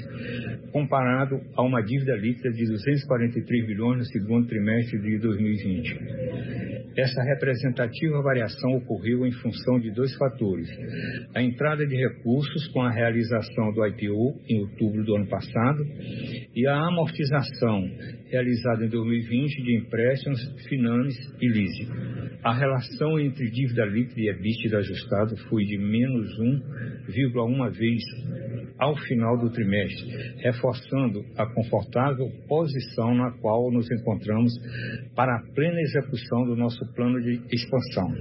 comparado 0.73 1.41
a 1.57 1.63
uma 1.63 1.83
dívida 1.83 2.17
líquida 2.17 2.51
de 2.51 2.67
243 2.67 3.67
bilhões 3.67 3.99
no 3.99 4.05
segundo 4.05 4.47
trimestre 4.47 4.99
de 5.01 5.19
2020. 5.19 6.89
Essa 6.97 7.23
representativa 7.23 8.21
variação 8.23 8.73
ocorreu 8.77 9.25
em 9.25 9.31
função 9.31 9.79
de 9.79 9.93
dois 9.93 10.13
fatores: 10.17 10.69
a 11.33 11.41
entrada 11.41 11.87
de 11.87 11.95
recursos 11.95 12.67
com 12.73 12.83
a 12.83 12.91
realização 12.91 13.73
do 13.73 13.87
IPO 13.87 14.41
em 14.49 14.61
outubro 14.63 15.05
do 15.05 15.15
ano 15.15 15.29
passado 15.29 15.87
e 16.55 16.67
a 16.67 16.75
amortização 16.75 17.89
realizada 18.31 18.85
em 18.85 18.89
2020 18.89 19.63
de 19.63 19.77
empréstimos, 19.77 20.41
finanças 20.69 21.17
e 21.41 21.49
leasing. 21.49 21.89
A 22.43 22.55
relação 22.55 23.19
entre 23.21 23.49
dívida 23.51 23.85
líquida 23.85 24.21
e 24.21 24.29
EBITDA 24.31 24.79
ajustado 24.79 25.37
foi 25.49 25.65
de 25.65 25.79
menos 25.79 26.29
1,1 27.09 27.71
vez 27.71 28.03
ao 28.79 28.97
final 28.97 29.39
do 29.39 29.51
trimestre, 29.51 29.98
reforçando 30.39 31.25
a 31.37 31.47
confortável 31.47 32.27
posição 32.49 33.15
na 33.15 33.31
qual 33.41 33.71
nos 33.71 33.91
encontramos 33.91 34.53
para 35.15 35.37
a 35.37 35.43
plena 35.55 35.81
execução 35.81 36.45
do 36.45 36.57
nosso 36.57 36.81
plano 36.95 37.21
de 37.21 37.41
expansão. 37.53 38.13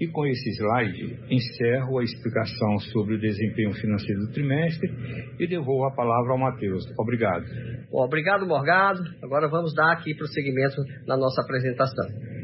E 0.00 0.06
com 0.08 0.26
esse 0.26 0.50
slide, 0.52 1.18
encerro 1.28 1.98
a 1.98 2.02
explicação 2.02 2.78
sobre 2.90 3.16
o 3.16 3.20
desempenho 3.20 3.74
financeiro 3.74 4.20
do 4.22 4.32
trimestre 4.32 4.90
e 5.38 5.46
devolvo 5.46 5.84
a 5.84 5.94
palavra 5.94 6.32
ao 6.32 6.38
Matheus. 6.38 6.84
Obrigado. 6.98 7.44
Bom, 7.90 8.02
obrigado, 8.02 8.46
Morgado. 8.46 9.02
Agora 9.22 9.46
vamos 9.48 9.74
dar 9.74 9.92
aqui 9.92 10.14
prosseguimento 10.14 10.76
na 11.06 11.18
nossa 11.18 11.42
apresentação. 11.42 12.39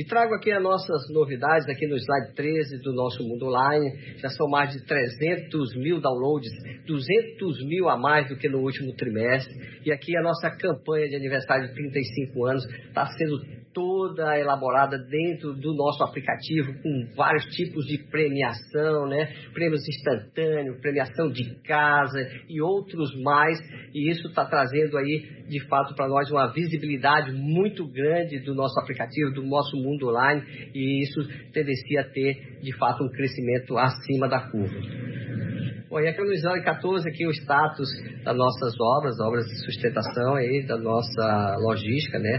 E 0.00 0.04
trago 0.06 0.34
aqui 0.34 0.50
as 0.50 0.62
nossas 0.62 1.10
novidades 1.10 1.68
aqui 1.68 1.86
no 1.86 1.94
slide 1.94 2.32
13 2.34 2.78
do 2.78 2.94
nosso 2.94 3.22
Mundo 3.22 3.48
Online. 3.48 4.16
Já 4.16 4.30
são 4.30 4.48
mais 4.48 4.72
de 4.72 4.82
300 4.86 5.76
mil 5.76 6.00
downloads, 6.00 6.50
200 6.86 7.66
mil 7.66 7.86
a 7.86 7.98
mais 7.98 8.26
do 8.26 8.34
que 8.34 8.48
no 8.48 8.60
último 8.60 8.94
trimestre. 8.94 9.54
E 9.84 9.92
aqui 9.92 10.16
a 10.16 10.22
nossa 10.22 10.48
campanha 10.52 11.06
de 11.06 11.16
aniversário 11.16 11.68
de 11.68 11.74
35 11.74 12.46
anos 12.46 12.64
está 12.64 13.04
sendo 13.08 13.59
toda 13.72 14.38
elaborada 14.38 14.98
dentro 14.98 15.54
do 15.54 15.74
nosso 15.74 16.02
aplicativo, 16.02 16.72
com 16.82 17.06
vários 17.16 17.44
tipos 17.46 17.84
de 17.86 17.98
premiação, 18.10 19.06
né? 19.06 19.32
Prêmios 19.52 19.86
instantâneos, 19.88 20.80
premiação 20.80 21.30
de 21.30 21.54
casa 21.62 22.18
e 22.48 22.60
outros 22.60 23.14
mais. 23.22 23.58
E 23.94 24.10
isso 24.10 24.28
está 24.28 24.44
trazendo 24.44 24.96
aí, 24.98 25.44
de 25.48 25.60
fato, 25.68 25.94
para 25.94 26.08
nós 26.08 26.30
uma 26.30 26.52
visibilidade 26.52 27.32
muito 27.32 27.86
grande 27.86 28.40
do 28.40 28.54
nosso 28.54 28.78
aplicativo, 28.80 29.32
do 29.32 29.42
nosso 29.42 29.76
mundo 29.76 30.08
online. 30.08 30.42
E 30.74 31.02
isso 31.02 31.20
tendencia 31.52 32.00
a 32.00 32.04
ter, 32.04 32.60
de 32.60 32.76
fato, 32.76 33.04
um 33.04 33.10
crescimento 33.10 33.78
acima 33.78 34.28
da 34.28 34.50
curva. 34.50 35.49
Bom, 35.90 35.98
e 35.98 36.06
aqui 36.06 36.20
no 36.22 36.32
slide 36.32 36.64
14, 36.64 37.08
aqui 37.08 37.26
o 37.26 37.32
status 37.32 37.88
das 38.22 38.36
nossas 38.36 38.74
obras, 38.80 39.18
obras 39.18 39.44
de 39.46 39.56
sustentação 39.64 40.36
aí, 40.36 40.64
da 40.64 40.78
nossa 40.78 41.56
logística, 41.58 42.16
né? 42.16 42.38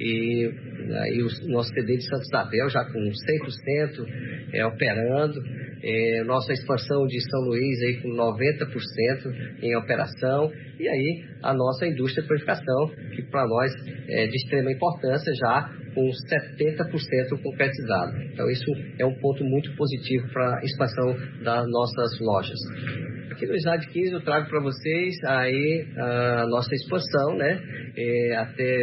E 0.00 0.50
aí 1.04 1.22
o 1.22 1.52
nosso 1.52 1.68
CD 1.74 1.96
de 1.96 2.04
Santo 2.08 2.22
Isabel 2.22 2.68
já 2.68 2.84
com 2.86 2.98
100% 2.98 4.52
é, 4.52 4.66
operando, 4.66 5.40
é, 5.80 6.24
nossa 6.24 6.52
expansão 6.52 7.06
de 7.06 7.20
São 7.30 7.40
Luís 7.42 7.80
aí 7.82 8.02
com 8.02 8.08
90% 8.08 9.62
em 9.62 9.76
operação, 9.76 10.50
e 10.80 10.88
aí 10.88 11.24
a 11.44 11.54
nossa 11.54 11.86
indústria 11.86 12.22
de 12.22 12.28
purificação, 12.28 12.88
que 13.14 13.22
para 13.30 13.46
nós 13.46 13.72
é 14.08 14.26
de 14.26 14.34
extrema 14.34 14.72
importância 14.72 15.32
já 15.34 15.70
com 15.98 16.08
70% 16.10 17.42
concretizado. 17.42 18.22
Então 18.32 18.48
isso 18.48 18.70
é 19.00 19.04
um 19.04 19.14
ponto 19.14 19.42
muito 19.42 19.74
positivo 19.74 20.28
para 20.32 20.58
a 20.58 20.64
expansão 20.64 21.16
das 21.42 21.66
nossas 21.68 22.20
lojas. 22.20 22.58
Aqui 23.32 23.46
no 23.46 23.56
slide 23.56 23.88
15 23.88 24.12
eu 24.12 24.20
trago 24.20 24.48
para 24.48 24.60
vocês 24.60 25.16
aí 25.26 25.86
a 25.96 26.46
nossa 26.46 26.72
expansão, 26.72 27.36
né? 27.36 27.60
É, 27.96 28.36
até 28.36 28.78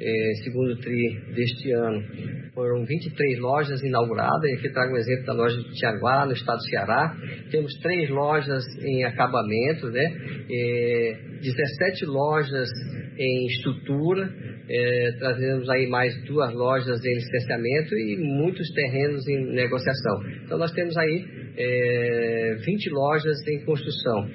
é, 0.00 0.32
segundo 0.42 0.76
tri 0.80 1.20
deste 1.34 1.70
ano. 1.70 2.02
Foram 2.52 2.84
23 2.84 3.38
lojas 3.38 3.82
inauguradas, 3.82 4.50
e 4.50 4.54
aqui 4.54 4.70
trago 4.70 4.94
um 4.94 4.96
exemplo 4.96 5.26
da 5.26 5.32
loja 5.34 5.56
de 5.56 5.74
Tiaguá, 5.74 6.26
no 6.26 6.32
estado 6.32 6.56
do 6.56 6.64
Ceará. 6.64 7.14
Temos 7.50 7.72
três 7.80 8.08
lojas 8.10 8.64
em 8.82 9.04
acabamento, 9.04 9.88
né? 9.90 10.04
É, 10.50 11.18
17 11.42 12.06
lojas 12.06 12.68
em 13.18 13.46
estrutura, 13.46 14.28
é, 14.68 15.12
trazemos 15.18 15.68
aí 15.70 15.86
mais 15.86 16.12
duas 16.24 16.52
lojas 16.52 17.04
em 17.04 17.14
licenciamento 17.14 17.94
e 17.94 18.16
muitos 18.16 18.68
terrenos 18.72 19.24
em 19.28 19.52
negociação. 19.52 20.18
Então 20.44 20.58
nós 20.58 20.72
temos 20.72 20.96
aí 20.96 21.24
é, 21.56 22.56
20 22.64 22.90
lojas 22.90 23.36
em 23.48 23.64
construção. 23.64 24.28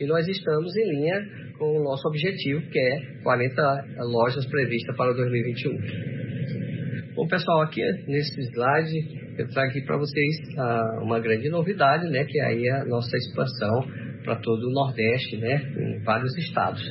E 0.00 0.06
nós 0.06 0.26
estamos 0.26 0.74
em 0.76 0.90
linha 0.90 1.22
com 1.58 1.78
o 1.78 1.84
nosso 1.84 2.08
objetivo, 2.08 2.62
que 2.70 2.78
é 2.78 3.00
40 3.22 3.84
lojas 4.00 4.46
previstas 4.46 4.96
para 4.96 5.12
2021. 5.12 7.14
Bom, 7.14 7.28
pessoal, 7.28 7.60
aqui 7.62 7.82
nesse 8.08 8.40
slide 8.40 9.22
eu 9.38 9.48
trago 9.48 9.70
aqui 9.70 9.82
para 9.82 9.96
vocês 9.96 10.36
ah, 10.58 11.00
uma 11.02 11.20
grande 11.20 11.48
novidade, 11.48 12.08
né, 12.08 12.24
que 12.24 12.40
é 12.40 12.44
aí 12.44 12.68
a 12.70 12.84
nossa 12.84 13.16
expansão 13.16 13.86
para 14.24 14.36
todo 14.36 14.68
o 14.68 14.72
Nordeste, 14.72 15.36
né, 15.36 15.72
em 15.76 16.02
vários 16.02 16.36
estados. 16.38 16.82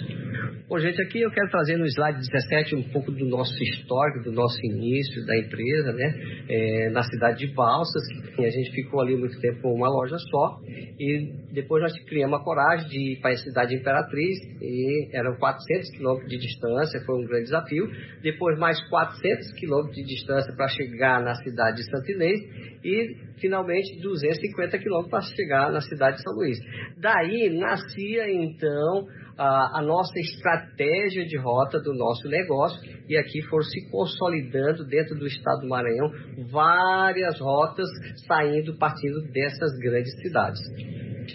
Bom, 0.67 0.79
gente, 0.79 1.01
aqui 1.01 1.21
eu 1.21 1.29
quero 1.29 1.49
trazer 1.49 1.77
no 1.77 1.85
slide 1.85 2.19
17 2.19 2.75
um 2.75 2.83
pouco 2.91 3.11
do 3.11 3.25
nosso 3.25 3.53
histórico, 3.61 4.23
do 4.23 4.31
nosso 4.31 4.57
início 4.65 5.25
da 5.25 5.37
empresa, 5.37 5.93
né? 5.93 6.43
É, 6.49 6.89
na 6.89 7.03
cidade 7.03 7.45
de 7.45 7.53
Balsas, 7.53 8.01
que 8.35 8.43
a 8.43 8.49
gente 8.49 8.71
ficou 8.71 9.01
ali 9.01 9.15
muito 9.15 9.39
tempo 9.39 9.61
com 9.61 9.73
uma 9.73 9.89
loja 9.89 10.17
só, 10.17 10.59
e 10.99 11.31
depois 11.51 11.83
nós 11.83 11.93
criamos 12.05 12.39
a 12.39 12.43
coragem 12.43 12.89
de 12.89 13.13
ir 13.13 13.21
para 13.21 13.31
a 13.31 13.37
cidade 13.37 13.75
Imperatriz, 13.75 14.37
e 14.61 15.15
eram 15.15 15.35
400 15.37 15.91
quilômetros 15.91 16.29
de 16.29 16.37
distância, 16.37 17.01
foi 17.05 17.21
um 17.21 17.27
grande 17.27 17.45
desafio. 17.45 17.87
Depois 18.21 18.57
mais 18.57 18.81
400 18.89 19.53
quilômetros 19.53 19.95
de 19.95 20.03
distância 20.03 20.53
para 20.55 20.67
chegar 20.69 21.21
na 21.21 21.35
cidade 21.35 21.77
de 21.77 21.83
Santa 21.83 22.11
Inês, 22.11 22.39
e 22.83 23.15
finalmente 23.39 24.01
250 24.01 24.77
quilômetros 24.79 25.11
para 25.11 25.35
chegar 25.35 25.71
na 25.71 25.81
cidade 25.81 26.17
de 26.17 26.23
São 26.23 26.33
Luís. 26.33 26.57
Daí 26.97 27.49
nascia 27.57 28.31
então 28.31 29.05
a, 29.37 29.79
a, 29.79 29.81
nossa 29.81 30.19
estratégia 30.19 31.25
de 31.25 31.37
rota 31.37 31.79
do 31.79 31.93
nosso 31.93 32.27
negócio 32.27 32.79
e 33.07 33.17
aqui 33.17 33.41
foram 33.43 33.63
se 33.63 33.89
consolidando 33.89 34.85
dentro 34.85 35.15
do 35.17 35.25
estado 35.25 35.61
do 35.61 35.67
Maranhão 35.67 36.11
várias 36.51 37.39
rotas 37.39 37.87
saindo, 38.27 38.77
partindo 38.77 39.21
dessas 39.31 39.77
grandes 39.79 40.13
cidades. 40.21 40.59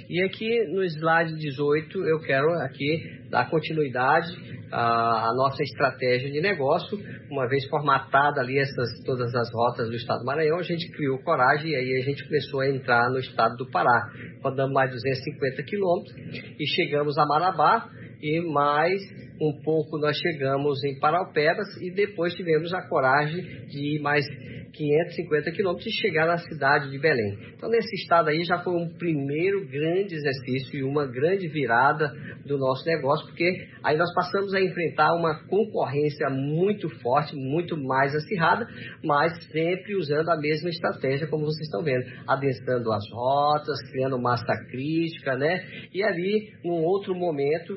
E 0.09 0.23
aqui 0.23 0.65
no 0.67 0.83
slide 0.85 1.35
18 1.35 1.99
eu 2.05 2.21
quero 2.21 2.49
aqui 2.61 3.03
dar 3.31 3.49
continuidade 3.49 4.29
à, 4.71 5.29
à 5.29 5.35
nossa 5.35 5.63
estratégia 5.63 6.31
de 6.31 6.41
negócio, 6.41 6.99
uma 7.31 7.49
vez 7.49 7.67
formatada 7.69 8.41
ali 8.41 8.59
essas 8.59 9.03
todas 9.05 9.35
as 9.35 9.53
rotas 9.53 9.89
do 9.89 9.97
estado 9.97 10.21
do 10.21 10.27
Maranhão, 10.27 10.59
a 10.59 10.63
gente 10.63 10.91
criou 10.93 11.19
coragem 11.19 11.71
e 11.71 11.77
aí 11.77 12.01
a 12.03 12.05
gente 12.05 12.25
começou 12.27 12.61
a 12.61 12.69
entrar 12.69 13.11
no 13.11 13.19
estado 13.19 13.57
do 13.57 13.71
Pará. 13.71 14.11
Rodamos 14.43 14.73
mais 14.73 14.91
250 14.91 15.63
quilômetros 15.63 16.15
e 16.59 16.67
chegamos 16.75 17.17
a 17.19 17.27
Marabá 17.27 17.89
e 18.21 18.41
mais 18.41 19.01
um 19.41 19.61
pouco 19.63 19.99
nós 19.99 20.17
chegamos 20.17 20.83
em 20.85 20.99
Paraupebas 20.99 21.67
e 21.81 21.91
depois 21.91 22.35
tivemos 22.35 22.73
a 22.73 22.83
coragem 22.89 23.43
de 23.67 23.97
ir 23.97 24.01
mais 24.01 24.25
550 24.73 25.51
quilômetros 25.53 25.87
e 25.87 26.01
chegar 26.01 26.27
na 26.27 26.39
cidade 26.39 26.91
de 26.91 26.99
Belém. 26.99 27.37
Então, 27.55 27.69
nesse 27.69 27.95
estado 27.97 28.29
aí 28.29 28.45
já 28.45 28.59
foi 28.59 28.75
um 28.75 28.89
primeiro 28.97 29.67
grande 29.67 30.15
exercício 30.15 30.79
e 30.79 30.83
uma 30.83 31.07
grande 31.07 31.49
virada 31.49 32.13
do 32.47 32.59
nosso 32.59 32.87
negócio, 32.87 33.27
porque 33.27 33.67
aí 33.83 33.97
nós 33.97 34.13
passamos 34.15 34.55
a 34.55 34.61
enfrentar 34.61 35.15
uma 35.15 35.35
concorrência 35.47 36.29
muito 36.31 36.89
forte, 37.01 37.35
muito 37.35 37.77
mais 37.77 38.15
acirrada, 38.15 38.67
mas 39.05 39.33
sempre 39.51 39.97
usando 39.97 40.29
a 40.31 40.37
mesma 40.37 40.69
estratégia, 40.69 41.27
como 41.27 41.45
vocês 41.45 41.67
estão 41.67 41.83
vendo, 41.83 42.05
adensando 42.27 42.93
as 42.93 43.05
rotas, 43.11 43.83
criando 43.91 44.21
massa 44.21 44.55
crítica, 44.71 45.37
né? 45.37 45.65
E 45.93 46.03
ali, 46.03 46.53
num 46.65 46.85
outro 46.85 47.15
momento, 47.15 47.77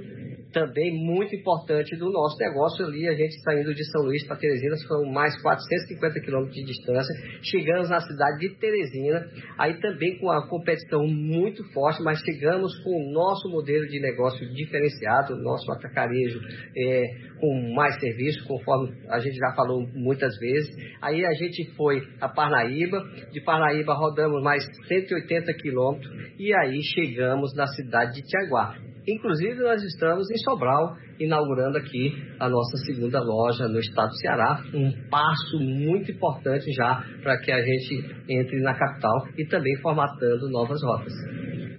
também 0.53 0.94
muito 0.94 1.36
importante 1.36 1.50
do 1.98 2.12
nosso 2.12 2.38
negócio 2.38 2.86
ali, 2.86 3.08
a 3.08 3.13
gente 3.13 3.39
saindo 3.41 3.74
de 3.74 3.84
São 3.91 4.01
Luís 4.03 4.25
para 4.25 4.38
Teresina, 4.38 4.75
são 4.77 5.05
mais 5.05 5.39
450 5.41 6.20
quilômetros 6.22 6.55
de 6.55 6.63
distância, 6.63 7.13
chegamos 7.43 7.89
na 7.89 8.00
cidade 8.00 8.39
de 8.39 8.55
Teresina, 8.58 9.27
aí 9.58 9.79
também 9.79 10.17
com 10.20 10.29
a 10.31 10.48
competição 10.48 11.05
muito 11.05 11.63
forte, 11.74 12.01
mas 12.03 12.20
chegamos 12.20 12.74
com 12.84 12.89
o 12.89 13.12
nosso 13.13 13.50
modelo 13.50 13.88
de 13.88 14.00
negócio 14.00 14.48
diferenciado, 14.53 15.36
nosso 15.38 15.72
atacarejo 15.72 16.39
é, 16.77 17.03
com 17.39 17.74
mais 17.74 18.00
serviço, 18.00 18.48
conforme 18.48 18.93
a 19.10 19.20
gente 19.20 19.36
já 19.36 19.53
falou 19.53 19.88
muitas 19.93 20.38
vezes. 20.38 20.70
Aí 21.01 21.25
a 21.25 21.34
gente 21.34 21.70
foi 21.75 22.01
a 22.20 22.29
Parnaíba, 22.29 23.03
de 23.31 23.41
Parnaíba 23.41 23.93
rodamos 23.93 24.41
mais 24.43 24.63
180 24.88 25.54
quilômetros 25.56 26.12
e 26.39 26.54
aí 26.54 26.82
chegamos 26.84 27.54
na 27.56 27.67
cidade 27.67 28.15
de 28.15 28.21
Tiaguá. 28.23 28.90
Inclusive, 29.07 29.55
nós 29.61 29.81
estamos 29.81 30.29
em 30.29 30.37
Sobral, 30.37 30.95
inaugurando 31.19 31.77
aqui 31.77 32.13
a 32.39 32.47
nossa 32.47 32.77
segunda 32.85 33.19
loja 33.19 33.67
no 33.67 33.79
estado 33.79 34.09
do 34.09 34.17
Ceará, 34.17 34.63
um 34.73 34.91
passo 35.09 35.59
muito 35.59 36.11
importante 36.11 36.71
já 36.71 37.03
para 37.23 37.39
que 37.39 37.51
a 37.51 37.61
gente 37.61 38.15
entre 38.29 38.61
na 38.61 38.75
capital 38.75 39.25
e 39.37 39.45
também 39.47 39.75
formatando 39.81 40.49
novas 40.49 40.79
rotas. 40.83 41.13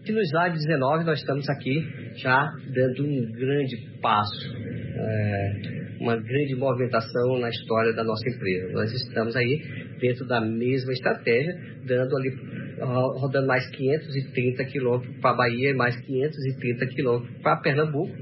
E 0.05 0.11
no 0.11 0.21
slide 0.21 0.57
19 0.57 1.05
nós 1.05 1.21
estamos 1.21 1.49
aqui 1.49 1.87
já 2.17 2.45
dando 2.75 3.05
um 3.05 3.31
grande 3.31 3.77
passo, 4.01 4.53
é, 4.97 5.99
uma 6.01 6.17
grande 6.17 6.57
movimentação 6.57 7.39
na 7.39 7.49
história 7.49 7.93
da 7.93 8.03
nossa 8.03 8.29
empresa. 8.29 8.73
Nós 8.73 8.93
estamos 8.93 9.37
aí 9.37 9.63
dentro 10.01 10.27
da 10.27 10.41
mesma 10.41 10.93
estratégia, 10.93 11.55
dando 11.87 12.17
ali 12.17 12.62
rodando 12.85 13.47
mais 13.47 13.67
530 13.71 14.65
quilômetros 14.65 15.17
para 15.21 15.37
Bahia 15.37 15.71
e 15.71 15.75
mais 15.75 15.97
530 16.01 16.87
quilômetros 16.87 17.43
para 17.43 17.57
Pernambuco, 17.57 18.13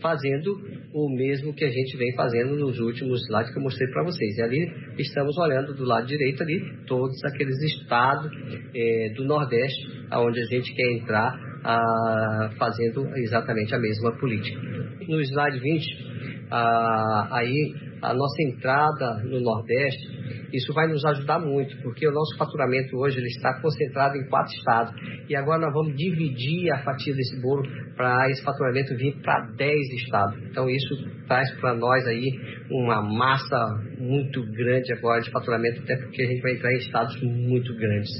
fazendo 0.00 0.60
o 0.92 1.08
mesmo 1.08 1.54
que 1.54 1.64
a 1.64 1.70
gente 1.70 1.96
vem 1.96 2.14
fazendo 2.14 2.56
nos 2.56 2.78
últimos 2.80 3.22
slides 3.22 3.52
que 3.52 3.58
eu 3.58 3.62
mostrei 3.62 3.88
para 3.90 4.02
vocês. 4.04 4.36
E 4.38 4.42
ali 4.42 4.72
estamos 4.98 5.36
olhando 5.38 5.74
do 5.74 5.84
lado 5.84 6.06
direito 6.06 6.42
ali 6.42 6.60
todos 6.86 7.22
aqueles 7.24 7.56
estados 7.62 8.30
é, 8.74 9.12
do 9.14 9.24
Nordeste, 9.24 10.06
aonde 10.10 10.40
a 10.40 10.46
gente 10.46 10.74
quer 10.74 10.90
entrar 10.92 11.38
a, 11.64 12.50
fazendo 12.58 13.06
exatamente 13.16 13.74
a 13.74 13.78
mesma 13.78 14.12
política. 14.18 14.60
No 15.06 15.20
slide 15.20 15.58
20, 15.58 16.46
a, 16.50 17.28
aí 17.36 17.74
a 18.02 18.14
nossa 18.14 18.42
entrada 18.42 19.22
no 19.24 19.40
Nordeste 19.40 20.19
isso 20.52 20.72
vai 20.72 20.88
nos 20.88 21.04
ajudar 21.04 21.38
muito, 21.38 21.76
porque 21.82 22.06
o 22.06 22.12
nosso 22.12 22.36
faturamento 22.36 22.96
hoje 22.96 23.18
ele 23.18 23.28
está 23.28 23.60
concentrado 23.60 24.16
em 24.16 24.26
quatro 24.28 24.52
estados. 24.52 24.94
E 25.28 25.36
agora 25.36 25.60
nós 25.60 25.72
vamos 25.72 25.96
dividir 25.96 26.72
a 26.72 26.78
fatia 26.82 27.14
desse 27.14 27.40
bolo 27.40 27.62
para 27.96 28.28
esse 28.30 28.42
faturamento 28.42 28.96
vir 28.96 29.16
para 29.22 29.46
10 29.56 29.76
estados. 30.02 30.38
Então 30.50 30.68
isso 30.68 30.94
traz 31.26 31.50
para 31.60 31.74
nós 31.74 32.06
aí 32.06 32.26
uma 32.70 33.02
massa 33.02 33.56
muito 33.98 34.42
grande 34.52 34.92
agora 34.92 35.20
de 35.20 35.30
faturamento, 35.30 35.82
até 35.82 35.96
porque 35.96 36.22
a 36.22 36.26
gente 36.26 36.40
vai 36.40 36.52
entrar 36.52 36.72
em 36.72 36.78
estados 36.78 37.22
muito 37.22 37.74
grandes. 37.76 38.10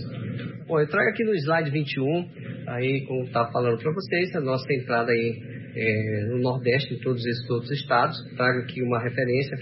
Bom, 0.67 0.81
eu 0.81 0.89
trago 0.89 1.11
aqui 1.11 1.25
no 1.25 1.35
slide 1.35 1.71
21, 1.71 2.29
aí 2.69 3.05
como 3.07 3.25
estava 3.25 3.51
falando 3.51 3.79
para 3.79 3.93
vocês, 3.93 4.35
a 4.37 4.41
nossa 4.41 4.73
entrada 4.73 5.11
aí 5.11 5.61
é, 5.75 6.25
no 6.31 6.39
Nordeste, 6.39 6.95
em 6.95 6.99
todos 7.01 7.25
esses 7.27 7.51
outros 7.51 7.71
estados. 7.73 8.17
Trago 8.37 8.61
aqui 8.61 8.83
uma 8.83 9.01
referência 9.01 9.57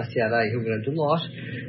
a 0.00 0.04
Ceará 0.04 0.44
e 0.44 0.50
Rio 0.50 0.64
Grande 0.64 0.86
do 0.86 0.92
Norte 0.92 1.28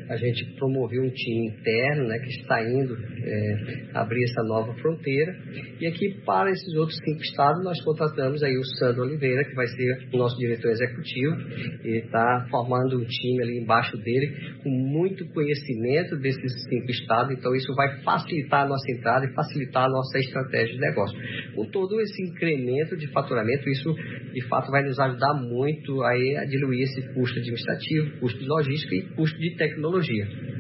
a 0.09 0.15
gente 0.15 0.45
promoveu 0.55 1.03
um 1.03 1.09
time 1.09 1.47
interno, 1.47 2.07
né, 2.07 2.19
que 2.19 2.29
está 2.29 2.63
indo 2.63 2.95
é, 3.27 3.89
abrir 3.93 4.23
essa 4.23 4.43
nova 4.43 4.73
fronteira. 4.75 5.35
E 5.79 5.87
aqui, 5.87 6.21
para 6.25 6.49
esses 6.49 6.73
outros 6.75 6.97
cinco 7.03 7.21
estados, 7.21 7.63
nós 7.63 7.81
contratamos 7.83 8.41
aí 8.43 8.57
o 8.57 8.63
Sandro 8.79 9.03
Oliveira, 9.03 9.43
que 9.43 9.55
vai 9.55 9.67
ser 9.67 10.07
o 10.13 10.17
nosso 10.17 10.37
diretor 10.37 10.71
executivo, 10.71 11.35
e 11.83 11.99
está 11.99 12.47
formando 12.49 12.97
um 12.97 13.05
time 13.05 13.43
ali 13.43 13.59
embaixo 13.59 13.97
dele, 13.97 14.57
com 14.63 14.69
muito 14.69 15.27
conhecimento 15.33 16.15
desses 16.17 16.63
cinco 16.69 16.89
estados, 16.91 17.37
então 17.37 17.53
isso 17.55 17.73
vai 17.75 18.01
facilitar 18.01 18.65
a 18.65 18.69
nossa 18.69 18.91
entrada 18.91 19.25
e 19.25 19.33
facilitar 19.33 19.85
a 19.85 19.89
nossa 19.89 20.17
estratégia 20.19 20.73
de 20.73 20.79
negócio. 20.79 21.17
Com 21.55 21.65
todo 21.69 21.99
esse 22.01 22.23
incremento 22.23 22.95
de 22.97 23.07
faturamento, 23.11 23.69
isso 23.69 23.93
de 24.33 24.47
fato 24.47 24.71
vai 24.71 24.83
nos 24.83 24.99
ajudar 24.99 25.33
muito 25.33 26.01
aí 26.03 26.37
a 26.37 26.45
diluir 26.45 26.83
esse 26.83 27.01
custo 27.13 27.39
administrativo, 27.39 28.19
custo 28.19 28.39
de 28.39 28.45
logística 28.45 28.95
e 28.95 29.01
custo 29.15 29.37
de 29.39 29.55
tecnologia. 29.55 30.56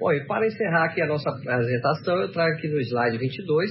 Bom, 0.00 0.10
e 0.14 0.24
para 0.24 0.46
encerrar 0.46 0.86
aqui 0.86 1.02
a 1.02 1.06
nossa 1.06 1.28
apresentação, 1.28 2.22
eu 2.22 2.32
trago 2.32 2.56
aqui 2.56 2.68
no 2.68 2.80
slide 2.80 3.18
22, 3.18 3.70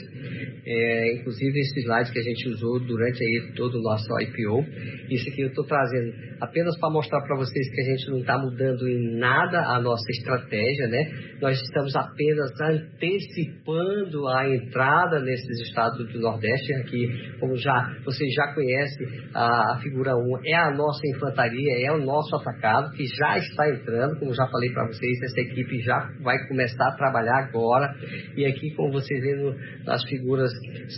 é, 0.63 1.13
inclusive 1.15 1.59
esse 1.59 1.81
slide 1.81 2.11
que 2.11 2.19
a 2.19 2.21
gente 2.21 2.49
usou 2.49 2.79
durante 2.81 3.23
aí 3.23 3.51
todo 3.55 3.79
o 3.79 3.81
nosso 3.81 4.07
IPO. 4.21 4.63
Isso 5.09 5.27
aqui 5.27 5.41
eu 5.41 5.47
estou 5.47 5.65
trazendo 5.65 6.13
apenas 6.39 6.77
para 6.77 6.91
mostrar 6.91 7.19
para 7.21 7.35
vocês 7.35 7.69
que 7.73 7.81
a 7.81 7.83
gente 7.83 8.11
não 8.11 8.19
está 8.19 8.37
mudando 8.37 8.87
em 8.87 9.17
nada 9.17 9.59
a 9.59 9.81
nossa 9.81 10.05
estratégia, 10.11 10.87
né? 10.87 11.11
Nós 11.41 11.59
estamos 11.59 11.95
apenas 11.95 12.51
antecipando 12.61 14.27
a 14.27 14.47
entrada 14.53 15.19
nesses 15.21 15.67
estados 15.67 15.97
do 16.13 16.19
Nordeste. 16.19 16.73
Aqui, 16.73 17.09
como 17.39 17.55
já 17.57 17.95
vocês 18.05 18.31
já 18.35 18.53
conhecem, 18.53 19.07
a, 19.33 19.73
a 19.73 19.79
figura 19.81 20.15
1 20.15 20.45
é 20.45 20.55
a 20.55 20.71
nossa 20.75 21.01
infantaria, 21.07 21.87
é 21.87 21.91
o 21.91 22.05
nosso 22.05 22.35
atacado, 22.35 22.91
que 22.95 23.05
já 23.05 23.35
está 23.39 23.67
entrando, 23.67 24.19
como 24.19 24.31
já 24.31 24.45
falei 24.45 24.69
para 24.71 24.85
vocês, 24.85 25.23
essa 25.23 25.41
equipe 25.41 25.79
já 25.79 26.18
vai 26.21 26.37
começar 26.47 26.87
a 26.87 26.95
trabalhar 26.95 27.47
agora. 27.47 27.93
E 28.35 28.45
aqui, 28.45 28.71
como 28.75 28.91
vocês 28.91 29.21
vêem 29.21 29.55
nas 29.85 30.03
figuras 30.05 30.51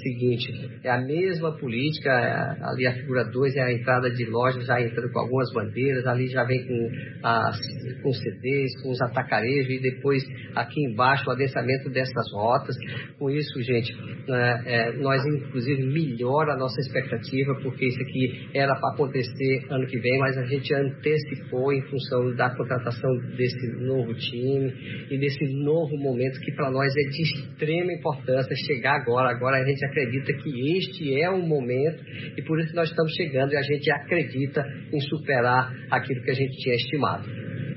seguintes, 0.03 0.69
é 0.83 0.89
a 0.89 1.01
mesma 1.01 1.57
política, 1.57 2.09
é, 2.09 2.63
ali 2.63 2.87
a 2.87 2.93
figura 2.93 3.23
2 3.25 3.55
é 3.55 3.61
a 3.61 3.73
entrada 3.73 4.09
de 4.09 4.25
lojas, 4.25 4.65
já 4.65 4.81
entrando 4.81 5.11
com 5.11 5.19
algumas 5.19 5.51
bandeiras, 5.53 6.05
ali 6.05 6.27
já 6.27 6.43
vem 6.43 6.65
com, 6.65 6.89
as, 7.23 7.57
com 8.01 8.13
CDs, 8.13 8.81
com 8.81 8.91
os 8.91 9.01
atacarejos, 9.01 9.69
e 9.69 9.81
depois 9.81 10.23
aqui 10.55 10.81
embaixo 10.85 11.29
o 11.29 11.31
adensamento 11.31 11.89
dessas 11.89 12.31
rotas. 12.33 12.75
Com 13.17 13.29
isso, 13.29 13.61
gente, 13.61 13.93
é, 14.29 14.61
é, 14.65 14.91
nós 14.97 15.21
inclusive 15.25 15.83
melhora 15.83 16.53
a 16.53 16.57
nossa 16.57 16.79
expectativa, 16.81 17.55
porque 17.61 17.85
isso 17.85 18.01
aqui 18.01 18.49
era 18.53 18.73
para 18.75 18.93
acontecer 18.93 19.65
ano 19.69 19.85
que 19.87 19.99
vem, 19.99 20.17
mas 20.19 20.37
a 20.37 20.45
gente 20.45 20.73
antecipou 20.73 21.71
em 21.73 21.81
função 21.83 22.35
da 22.35 22.49
contratação 22.55 23.11
desse 23.35 23.67
novo 23.81 24.13
time 24.13 25.10
e 25.11 25.17
desse 25.19 25.43
novo 25.53 25.97
momento 25.97 26.39
que 26.39 26.53
para 26.53 26.71
nós 26.71 26.87
é 26.95 27.09
de 27.09 27.21
extrema 27.21 27.91
importância 27.91 28.55
chegar 28.65 28.95
agora. 28.95 29.29
Agora 29.29 29.57
a 29.57 29.65
gente 29.65 29.85
acredita 29.85 30.33
que 30.33 30.77
este 30.77 31.21
é 31.21 31.29
o 31.29 31.45
momento 31.45 32.01
e 32.37 32.41
por 32.43 32.59
isso 32.61 32.73
nós 32.73 32.89
estamos 32.89 33.11
chegando 33.13 33.51
e 33.51 33.57
a 33.57 33.61
gente 33.61 33.91
acredita 33.91 34.65
em 34.91 34.99
superar 35.01 35.69
aquilo 35.91 36.23
que 36.23 36.31
a 36.31 36.35
gente 36.35 36.57
tinha 36.57 36.75
estimado. 36.75 37.29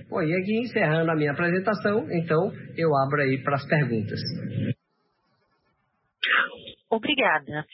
Bom, 0.09 0.23
e 0.23 0.33
aqui 0.33 0.61
encerrando 0.61 1.11
a 1.11 1.17
minha 1.17 1.33
apresentação, 1.33 2.07
então 2.13 2.53
eu 2.77 2.95
abro 2.97 3.21
aí 3.21 3.43
para 3.43 3.57
as 3.57 3.67
perguntas. 3.67 4.21
Obrigada. 6.95 7.67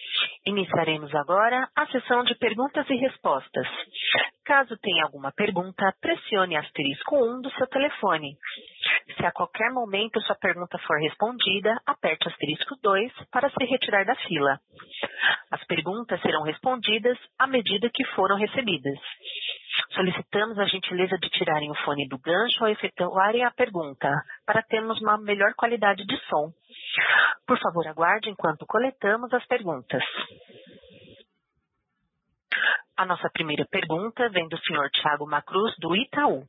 Iniciaremos 0.46 1.14
agora 1.14 1.68
a 1.76 1.86
sessão 1.88 2.24
de 2.24 2.34
perguntas 2.36 2.88
e 2.88 2.94
respostas. 2.94 3.66
Caso 4.46 4.78
tenha 4.78 5.04
alguma 5.04 5.30
pergunta, 5.30 5.94
pressione 6.00 6.56
asterisco 6.56 7.16
1 7.16 7.42
do 7.42 7.50
seu 7.50 7.66
telefone. 7.66 8.38
Se 9.16 9.26
a 9.26 9.30
qualquer 9.30 9.70
momento 9.72 10.20
sua 10.22 10.36
pergunta 10.36 10.78
for 10.86 10.98
respondida, 10.98 11.78
aperte 11.84 12.28
asterisco 12.28 12.76
2 12.82 13.12
para 13.30 13.50
se 13.50 13.64
retirar 13.66 14.06
da 14.06 14.14
fila. 14.16 14.58
As 15.50 15.62
perguntas 15.66 16.18
serão 16.22 16.42
respondidas 16.42 17.18
à 17.38 17.46
medida 17.46 17.90
que 17.92 18.04
foram 18.14 18.36
recebidas. 18.36 18.98
Solicitamos 19.94 20.58
a 20.58 20.64
gentileza 20.64 21.18
de 21.18 21.28
tirarem 21.28 21.70
o 21.70 21.74
fone 21.84 22.08
do 22.08 22.18
gancho 22.18 22.64
ao 22.64 22.70
efetuarem 22.70 23.44
a 23.44 23.50
pergunta, 23.50 24.08
para 24.46 24.62
termos 24.62 24.98
uma 25.02 25.18
melhor 25.18 25.52
qualidade 25.54 26.06
de 26.06 26.16
som. 26.26 26.50
Por 27.50 27.58
favor, 27.58 27.84
aguarde 27.88 28.30
enquanto 28.30 28.64
coletamos 28.64 29.34
as 29.34 29.44
perguntas. 29.44 30.00
A 32.96 33.04
nossa 33.04 33.28
primeira 33.28 33.66
pergunta 33.68 34.28
vem 34.28 34.46
do 34.46 34.56
senhor 34.58 34.88
Tiago 34.90 35.26
Macruz, 35.26 35.74
do 35.80 35.96
Itaú. 35.96 36.44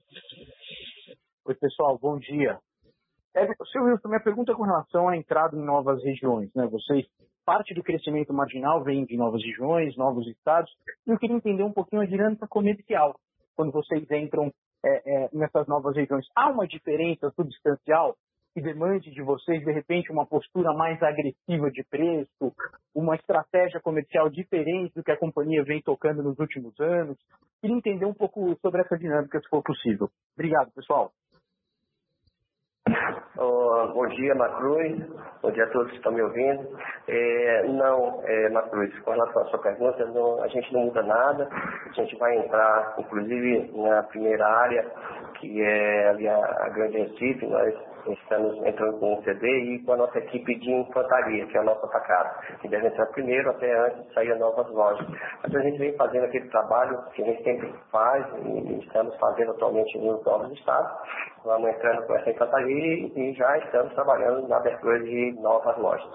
Oi, 1.45 1.55
pessoal, 1.55 1.97
bom 1.97 2.19
dia. 2.19 2.59
É, 3.35 3.47
seu 3.71 3.83
Wilson, 3.83 4.09
minha 4.09 4.21
pergunta 4.21 4.51
é 4.51 4.55
com 4.55 4.61
relação 4.61 5.09
à 5.09 5.17
entrada 5.17 5.57
em 5.57 5.65
novas 5.65 6.03
regiões. 6.03 6.53
Né? 6.53 6.67
Vocês, 6.67 7.07
parte 7.43 7.73
do 7.73 7.81
crescimento 7.81 8.31
marginal 8.31 8.83
vem 8.83 9.03
de 9.03 9.17
novas 9.17 9.41
regiões, 9.41 9.97
novos 9.97 10.27
estados, 10.27 10.71
e 11.07 11.09
eu 11.09 11.17
queria 11.17 11.35
entender 11.35 11.63
um 11.63 11.73
pouquinho 11.73 12.03
a 12.03 12.05
dinâmica 12.05 12.47
comercial 12.47 13.15
quando 13.55 13.71
vocês 13.71 14.05
entram 14.11 14.53
é, 14.85 15.23
é, 15.23 15.29
nessas 15.33 15.65
novas 15.65 15.95
regiões. 15.95 16.27
Há 16.35 16.49
uma 16.49 16.67
diferença 16.67 17.31
substancial 17.31 18.15
que 18.53 18.61
demande 18.61 19.11
de 19.11 19.21
vocês, 19.21 19.63
de 19.63 19.71
repente, 19.71 20.11
uma 20.11 20.25
postura 20.25 20.73
mais 20.73 21.01
agressiva 21.01 21.71
de 21.71 21.83
preço, 21.83 22.53
uma 22.93 23.15
estratégia 23.15 23.79
comercial 23.79 24.29
diferente 24.29 24.93
do 24.93 25.03
que 25.03 25.11
a 25.11 25.17
companhia 25.17 25.63
vem 25.63 25.81
tocando 25.81 26.21
nos 26.21 26.37
últimos 26.37 26.77
anos? 26.79 27.17
Queria 27.61 27.77
entender 27.77 28.05
um 28.05 28.13
pouco 28.13 28.55
sobre 28.61 28.81
essa 28.81 28.97
dinâmica, 28.97 29.39
se 29.39 29.47
for 29.49 29.63
possível. 29.63 30.09
Obrigado, 30.35 30.71
pessoal. 30.73 31.11
Oh, 33.37 33.87
bom 33.93 34.07
dia, 34.07 34.35
Macruz. 34.35 35.07
Bom 35.41 35.51
dia 35.51 35.63
a 35.63 35.69
todos 35.69 35.89
que 35.91 35.97
estão 35.97 36.11
me 36.11 36.21
ouvindo. 36.21 36.77
É, 37.07 37.67
não, 37.67 38.21
é, 38.25 38.49
Macruz, 38.49 38.99
com 38.99 39.11
relação 39.11 39.41
à 39.43 39.45
sua 39.45 39.59
pergunta, 39.59 40.05
não, 40.07 40.43
a 40.43 40.47
gente 40.47 40.73
não 40.73 40.81
muda 40.81 41.01
nada. 41.01 41.47
A 41.51 41.93
gente 41.93 42.15
vai 42.17 42.37
entrar, 42.37 42.95
inclusive, 42.99 43.71
na 43.75 44.03
primeira 44.03 44.45
área, 44.45 44.91
que 45.41 45.61
é 45.61 46.09
ali 46.09 46.27
a, 46.27 46.37
a 46.37 46.69
Grande 46.69 46.99
Recife. 46.99 47.45
Nós 47.47 47.73
estamos 48.07 48.55
entrando 48.65 48.99
com 48.99 49.15
o 49.15 49.23
CD 49.23 49.47
e 49.47 49.83
com 49.83 49.93
a 49.93 49.97
nossa 49.97 50.19
equipe 50.19 50.55
de 50.59 50.71
infantaria, 50.71 51.45
que 51.47 51.57
é 51.57 51.59
a 51.59 51.63
nossa 51.63 51.85
atacada, 51.87 52.57
que 52.61 52.67
deve 52.69 52.87
entrar 52.87 53.07
primeiro 53.07 53.49
até 53.49 53.77
antes 53.87 54.07
de 54.07 54.13
sair 54.13 54.31
as 54.31 54.39
novas 54.39 54.69
lojas. 54.69 55.05
Mas 55.43 55.55
a 55.55 55.59
gente 55.61 55.79
vem 55.79 55.95
fazendo 55.97 56.25
aquele 56.25 56.47
trabalho 56.49 57.03
que 57.13 57.23
a 57.23 57.25
gente 57.25 57.43
sempre 57.43 57.73
faz 57.91 58.25
e 58.45 58.79
estamos 58.79 59.15
fazendo 59.17 59.51
atualmente 59.51 59.97
nos 59.97 60.23
novos 60.23 60.51
estados. 60.57 60.91
Vamos 61.43 61.69
entrando 61.69 62.05
com 62.05 62.15
essa 62.15 62.29
infantaria 62.29 63.11
e 63.15 63.33
já 63.33 63.57
estamos 63.57 63.93
trabalhando 63.93 64.47
na 64.47 64.57
abertura 64.57 64.99
de 64.99 65.31
novas 65.41 65.77
lojas. 65.77 66.09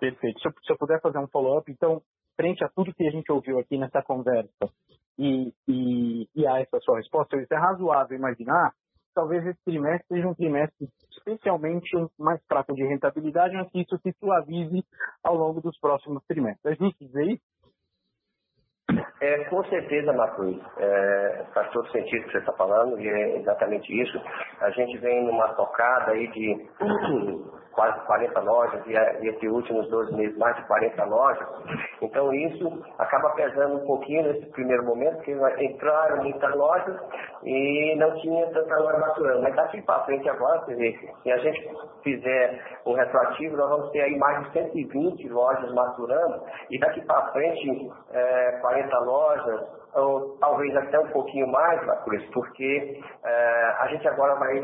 Perfeito. 0.00 0.40
Se 0.40 0.48
eu, 0.48 0.52
se 0.64 0.72
eu 0.72 0.78
puder 0.78 1.00
fazer 1.00 1.18
um 1.18 1.28
follow-up, 1.28 1.70
então, 1.70 2.00
frente 2.38 2.62
a 2.62 2.68
tudo 2.68 2.94
que 2.94 3.06
a 3.06 3.10
gente 3.10 3.30
ouviu 3.32 3.58
aqui 3.58 3.76
nessa 3.76 4.00
conversa 4.00 4.70
e, 5.18 5.52
e, 5.66 6.28
e 6.36 6.46
a 6.46 6.60
essa 6.60 6.78
sua 6.80 6.98
resposta, 6.98 7.36
é 7.36 7.56
razoável 7.56 8.16
imaginar 8.16 8.72
talvez 9.18 9.44
esse 9.44 9.58
trimestre 9.64 10.06
seja 10.06 10.28
um 10.28 10.34
trimestre 10.34 10.88
especialmente 11.10 11.90
mais 12.16 12.40
fraco 12.46 12.72
de 12.72 12.84
rentabilidade, 12.84 13.56
mas 13.56 13.68
que 13.70 13.80
isso 13.80 13.98
se 13.98 14.12
suavize 14.20 14.84
ao 15.24 15.34
longo 15.34 15.60
dos 15.60 15.76
próximos 15.80 16.24
trimestres. 16.28 16.72
É 16.72 16.76
justo 16.76 17.04
dizer 17.04 17.26
isso? 17.26 17.42
É, 19.20 19.44
com 19.46 19.64
certeza, 19.64 20.12
Marcos. 20.12 20.56
É, 20.76 21.46
faz 21.52 21.68
todo 21.72 21.90
sentido 21.90 22.22
o 22.22 22.26
que 22.26 22.32
você 22.32 22.38
está 22.38 22.52
falando 22.52 23.00
e 23.00 23.08
é 23.08 23.38
exatamente 23.38 23.92
isso. 23.92 24.16
A 24.60 24.70
gente 24.70 24.96
vem 24.98 25.24
numa 25.24 25.52
tocada 25.54 26.12
aí 26.12 26.28
de 26.28 26.68
quase 27.78 28.00
40 28.06 28.40
lojas 28.40 28.84
e, 28.88 28.92
e 28.92 29.28
esses 29.28 29.48
últimos 29.48 29.88
12 29.88 30.12
meses 30.16 30.36
mais 30.36 30.56
de 30.56 30.66
40 30.66 31.04
lojas. 31.04 31.46
Então 32.02 32.34
isso 32.34 32.82
acaba 32.98 33.30
pesando 33.30 33.76
um 33.76 33.86
pouquinho 33.86 34.24
nesse 34.24 34.46
primeiro 34.46 34.84
momento, 34.84 35.14
porque 35.18 35.32
entraram 35.64 36.24
muitas 36.24 36.52
lojas 36.56 36.96
e 37.44 37.94
não 37.96 38.12
tinha 38.16 38.48
tanta 38.48 38.78
loja 38.80 38.98
maturando. 38.98 39.42
Mas 39.42 39.54
daqui 39.54 39.80
para 39.82 40.04
frente 40.04 40.28
agora, 40.28 40.64
se 40.64 41.30
a 41.30 41.36
gente 41.38 41.70
fizer 42.02 42.60
um 42.84 42.94
retroativo, 42.94 43.56
nós 43.56 43.70
vamos 43.70 43.90
ter 43.92 44.00
aí 44.00 44.18
mais 44.18 44.44
de 44.46 44.52
120 44.54 45.28
lojas 45.28 45.72
maturando 45.72 46.42
e 46.70 46.80
daqui 46.80 47.00
para 47.02 47.30
frente 47.30 47.92
é, 48.10 48.58
40 48.60 48.98
lojas, 48.98 49.77
ou 49.94 50.36
talvez 50.38 50.74
até 50.76 50.98
um 50.98 51.08
pouquinho 51.08 51.46
mais, 51.48 51.84
Marcos, 51.86 52.24
porque 52.32 53.00
é, 53.24 53.76
a 53.80 53.86
gente 53.88 54.06
agora 54.08 54.34
vai 54.36 54.60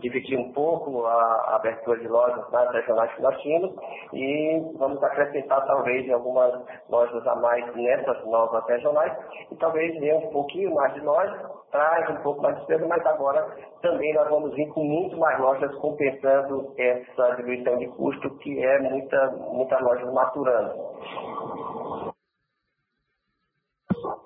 dividir 0.00 0.38
um 0.38 0.52
pouco 0.52 1.04
a, 1.06 1.12
a 1.12 1.56
abertura 1.56 1.98
de 1.98 2.08
lojas 2.08 2.50
nas 2.50 2.70
regionais 2.72 3.12
que 3.14 3.22
nós 3.22 3.36
tínhamos 3.40 3.74
e 4.12 4.62
vamos 4.78 5.02
acrescentar 5.02 5.64
talvez 5.66 6.10
algumas 6.10 6.52
lojas 6.88 7.26
a 7.26 7.36
mais 7.36 7.74
nessas 7.74 8.24
novas 8.26 8.64
regionais 8.66 9.12
e 9.50 9.56
talvez 9.56 9.98
venha 10.00 10.16
um 10.16 10.30
pouquinho 10.30 10.74
mais 10.74 10.92
de 10.94 11.00
lojas, 11.00 11.40
traz 11.70 12.10
um 12.10 12.22
pouco 12.22 12.42
mais 12.42 12.54
de 12.54 12.60
despesa, 12.60 12.86
mas 12.86 13.04
agora 13.06 13.46
também 13.82 14.12
nós 14.14 14.28
vamos 14.28 14.54
vir 14.54 14.68
com 14.68 14.82
muito 14.82 15.16
mais 15.16 15.38
lojas 15.38 15.74
compensando 15.76 16.72
essa 16.76 17.36
diminuição 17.36 17.76
de 17.78 17.86
custo 17.88 18.30
que 18.38 18.64
é 18.64 18.78
muita, 18.80 19.30
muitas 19.52 19.80
lojas 19.80 20.12
maturando. 20.12 20.74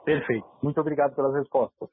Perfeito. 0.05 0.47
Muito 0.63 0.81
obrigado 0.81 1.15
pelas 1.15 1.35
respostas. 1.35 1.89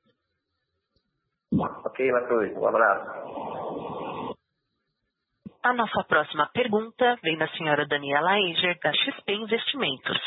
Ok, 1.85 2.11
Matheus. 2.11 2.57
Um 2.57 2.67
abraço. 2.67 4.35
A 5.63 5.73
nossa 5.73 6.03
próxima 6.05 6.49
pergunta 6.53 7.17
vem 7.23 7.37
da 7.37 7.47
senhora 7.49 7.85
Daniela 7.87 8.37
Eiger, 8.39 8.77
da 8.81 8.93
XP 8.93 9.33
Investimentos. 9.33 10.17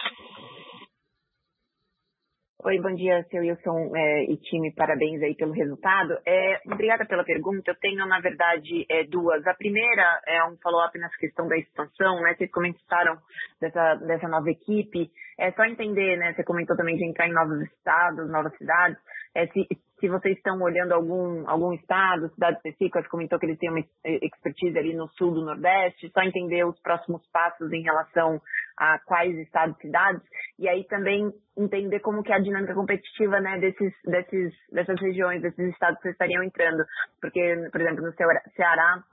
Oi, 2.63 2.79
bom 2.79 2.95
dia, 2.95 3.25
seu 3.31 3.41
Wilson 3.41 3.91
é, 3.97 4.25
e 4.25 4.37
time, 4.37 4.71
parabéns 4.75 5.23
aí 5.23 5.35
pelo 5.35 5.53
resultado. 5.53 6.19
É, 6.27 6.61
obrigada 6.67 7.07
pela 7.07 7.25
pergunta. 7.25 7.71
Eu 7.71 7.75
tenho, 7.77 8.05
na 8.05 8.21
verdade, 8.21 8.85
é, 8.91 9.05
duas. 9.05 9.47
A 9.47 9.55
primeira 9.55 10.21
é 10.27 10.45
um 10.45 10.59
follow-up 10.59 10.99
nessa 10.99 11.17
questão 11.17 11.49
da 11.49 11.57
expansão, 11.57 12.21
né? 12.21 12.35
Vocês 12.35 12.51
comentaram 12.51 13.17
dessa, 13.59 13.95
dessa 14.07 14.29
nova 14.29 14.51
equipe. 14.51 15.11
É 15.39 15.51
só 15.53 15.65
entender, 15.65 16.19
né? 16.19 16.35
Você 16.35 16.45
comentou 16.45 16.77
também 16.77 16.97
de 16.97 17.07
entrar 17.07 17.29
em 17.29 17.33
novos 17.33 17.63
estados, 17.63 18.31
novas 18.31 18.55
cidades. 18.59 18.99
É, 19.35 19.47
se, 19.47 19.67
se 20.01 20.09
vocês 20.09 20.37
estão 20.37 20.61
olhando 20.61 20.93
algum, 20.93 21.49
algum 21.49 21.73
estado, 21.75 22.31
cidade 22.31 22.57
específica, 22.57 23.07
comentou 23.09 23.39
que 23.39 23.47
eles 23.47 23.59
têm 23.59 23.71
uma 23.71 23.85
expertise 24.05 24.77
ali 24.79 24.95
no 24.95 25.09
sul 25.11 25.33
do 25.33 25.45
Nordeste, 25.45 26.11
só 26.11 26.23
entender 26.23 26.65
os 26.65 26.81
próximos 26.81 27.23
passos 27.31 27.71
em 27.73 27.83
relação 27.83 28.41
a 28.79 28.99
quais 29.01 29.37
estados 29.39 29.77
e 29.79 29.83
cidades, 29.83 30.23
e 30.59 30.69
aí 30.69 30.85
também 30.85 31.31
entender 31.57 32.01
como 32.01 32.23
que 32.23 32.33
é 32.33 32.37
a 32.37 32.41
dinâmica 32.41 32.75
competitiva 32.75 33.39
né, 33.41 33.59
desses, 33.59 33.93
desses, 34.05 34.55
dessas 34.73 34.99
regiões, 35.01 35.43
desses 35.43 35.71
estados 35.71 35.97
que 35.99 36.05
vocês 36.05 36.15
estariam 36.15 36.43
entrando. 36.43 36.83
Porque, 37.21 37.69
por 37.71 37.81
exemplo, 37.81 38.03
no 38.03 38.13
Ceará, 38.57 39.05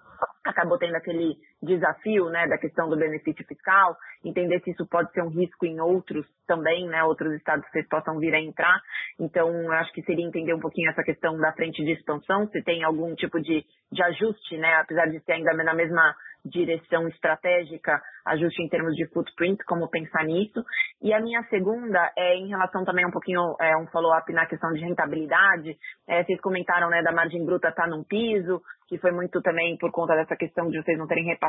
acabou 0.46 0.78
tendo 0.78 0.96
aquele 0.96 1.36
desafio, 1.62 2.30
né, 2.30 2.48
da 2.48 2.58
questão 2.58 2.88
do 2.90 2.98
benefício 2.98 3.46
fiscal, 3.46 3.96
entender 4.24 4.60
se 4.62 4.72
isso 4.72 4.88
pode 4.88 5.12
ser 5.12 5.24
um 5.24 5.30
risco 5.30 5.66
em 5.66 5.80
outros 5.80 6.26
também, 6.48 6.88
né, 6.88 7.04
outros 7.04 7.34
estados 7.34 7.68
que 7.70 7.84
possam 7.84 8.20
vir 8.20 8.34
a 8.34 8.40
entrar. 8.40 8.80
Então, 9.20 9.50
eu 9.50 9.72
acho 9.74 9.92
que 9.92 10.04
seria 10.04 10.26
entender 10.26 10.54
um 10.54 10.60
pouquinho 10.60 10.90
essa 10.90 11.04
questão 11.04 11.38
da 11.38 11.52
frente 11.54 11.84
de 11.84 11.94
expansão, 11.94 12.48
se 12.48 12.62
tem 12.64 12.84
algum 12.84 13.16
tipo 13.16 13.40
de, 13.42 13.66
de 13.92 14.04
ajuste, 14.04 14.58
né, 14.58 14.76
apesar 14.76 15.08
de 15.08 15.20
ser 15.22 15.34
ainda 15.34 15.54
na 15.54 15.74
mesma 15.74 16.16
direção 16.46 17.08
estratégica, 17.08 18.02
ajuste 18.26 18.62
em 18.64 18.70
termos 18.70 18.96
de 18.96 19.06
footprint, 19.08 19.64
como 19.66 19.90
pensar 19.90 20.24
nisso. 20.24 20.64
E 21.02 21.14
a 21.14 21.20
minha 21.20 21.44
segunda 21.44 22.12
é 22.18 22.36
em 22.36 22.48
relação 22.48 22.84
também 22.84 23.06
um 23.06 23.12
pouquinho, 23.12 23.56
é, 23.60 23.76
um 23.78 23.88
follow-up 23.88 24.32
na 24.34 24.46
questão 24.46 24.72
de 24.72 24.80
rentabilidade. 24.80 25.78
É, 26.08 26.24
vocês 26.24 26.40
comentaram, 26.42 26.90
né, 26.90 27.02
da 27.02 27.12
margem 27.12 27.46
bruta 27.46 27.70
estar 27.70 27.84
tá 27.84 27.90
num 27.90 28.04
piso, 28.04 28.62
que 28.88 28.98
foi 28.98 29.12
muito 29.12 29.42
também 29.42 29.78
por 29.78 29.92
conta 29.92 30.16
dessa 30.16 30.36
questão 30.36 30.70
de 30.70 30.82
vocês 30.82 30.98
não 30.98 31.08
terem 31.08 31.26
repassado, 31.26 31.47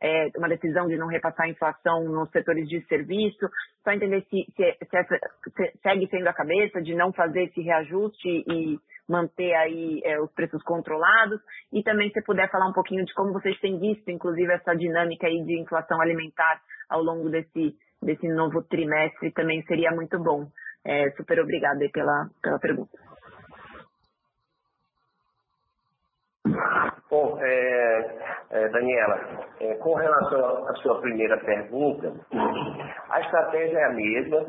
é, 0.00 0.28
uma 0.36 0.48
decisão 0.48 0.86
de 0.86 0.96
não 0.96 1.08
repassar 1.08 1.46
a 1.46 1.50
inflação 1.50 2.04
nos 2.04 2.30
setores 2.30 2.68
de 2.68 2.80
serviço. 2.86 3.48
Só 3.82 3.92
entender 3.92 4.24
se, 4.30 4.44
se, 4.56 4.86
se, 4.88 4.96
essa, 4.96 5.18
se 5.56 5.72
segue 5.82 6.08
sendo 6.08 6.28
a 6.28 6.32
cabeça 6.32 6.80
de 6.80 6.94
não 6.94 7.12
fazer 7.12 7.44
esse 7.44 7.60
reajuste 7.60 8.28
e 8.28 8.78
manter 9.08 9.54
aí 9.54 10.00
é, 10.04 10.20
os 10.20 10.30
preços 10.32 10.62
controlados 10.62 11.40
e 11.72 11.82
também 11.82 12.10
se 12.10 12.22
puder 12.22 12.50
falar 12.50 12.68
um 12.68 12.74
pouquinho 12.74 13.04
de 13.04 13.14
como 13.14 13.32
vocês 13.32 13.58
têm 13.58 13.78
visto, 13.78 14.10
inclusive, 14.10 14.52
essa 14.52 14.74
dinâmica 14.74 15.26
aí 15.26 15.42
de 15.44 15.58
inflação 15.58 16.00
alimentar 16.00 16.60
ao 16.88 17.02
longo 17.02 17.30
desse, 17.30 17.74
desse 18.02 18.28
novo 18.28 18.62
trimestre 18.62 19.32
também 19.32 19.62
seria 19.62 19.90
muito 19.92 20.18
bom. 20.22 20.46
É, 20.84 21.10
super 21.12 21.40
obrigada 21.40 21.80
pela, 21.92 22.28
pela 22.42 22.58
pergunta. 22.58 22.96
Bom, 27.10 27.38
é, 27.40 28.16
é, 28.50 28.68
Daniela, 28.68 29.20
é, 29.60 29.74
com 29.76 29.94
relação 29.94 30.68
à 30.68 30.74
sua 30.76 31.00
primeira 31.00 31.38
pergunta, 31.38 32.12
a 33.10 33.20
estratégia 33.20 33.78
é 33.78 33.84
a 33.84 33.92
mesma. 33.92 34.44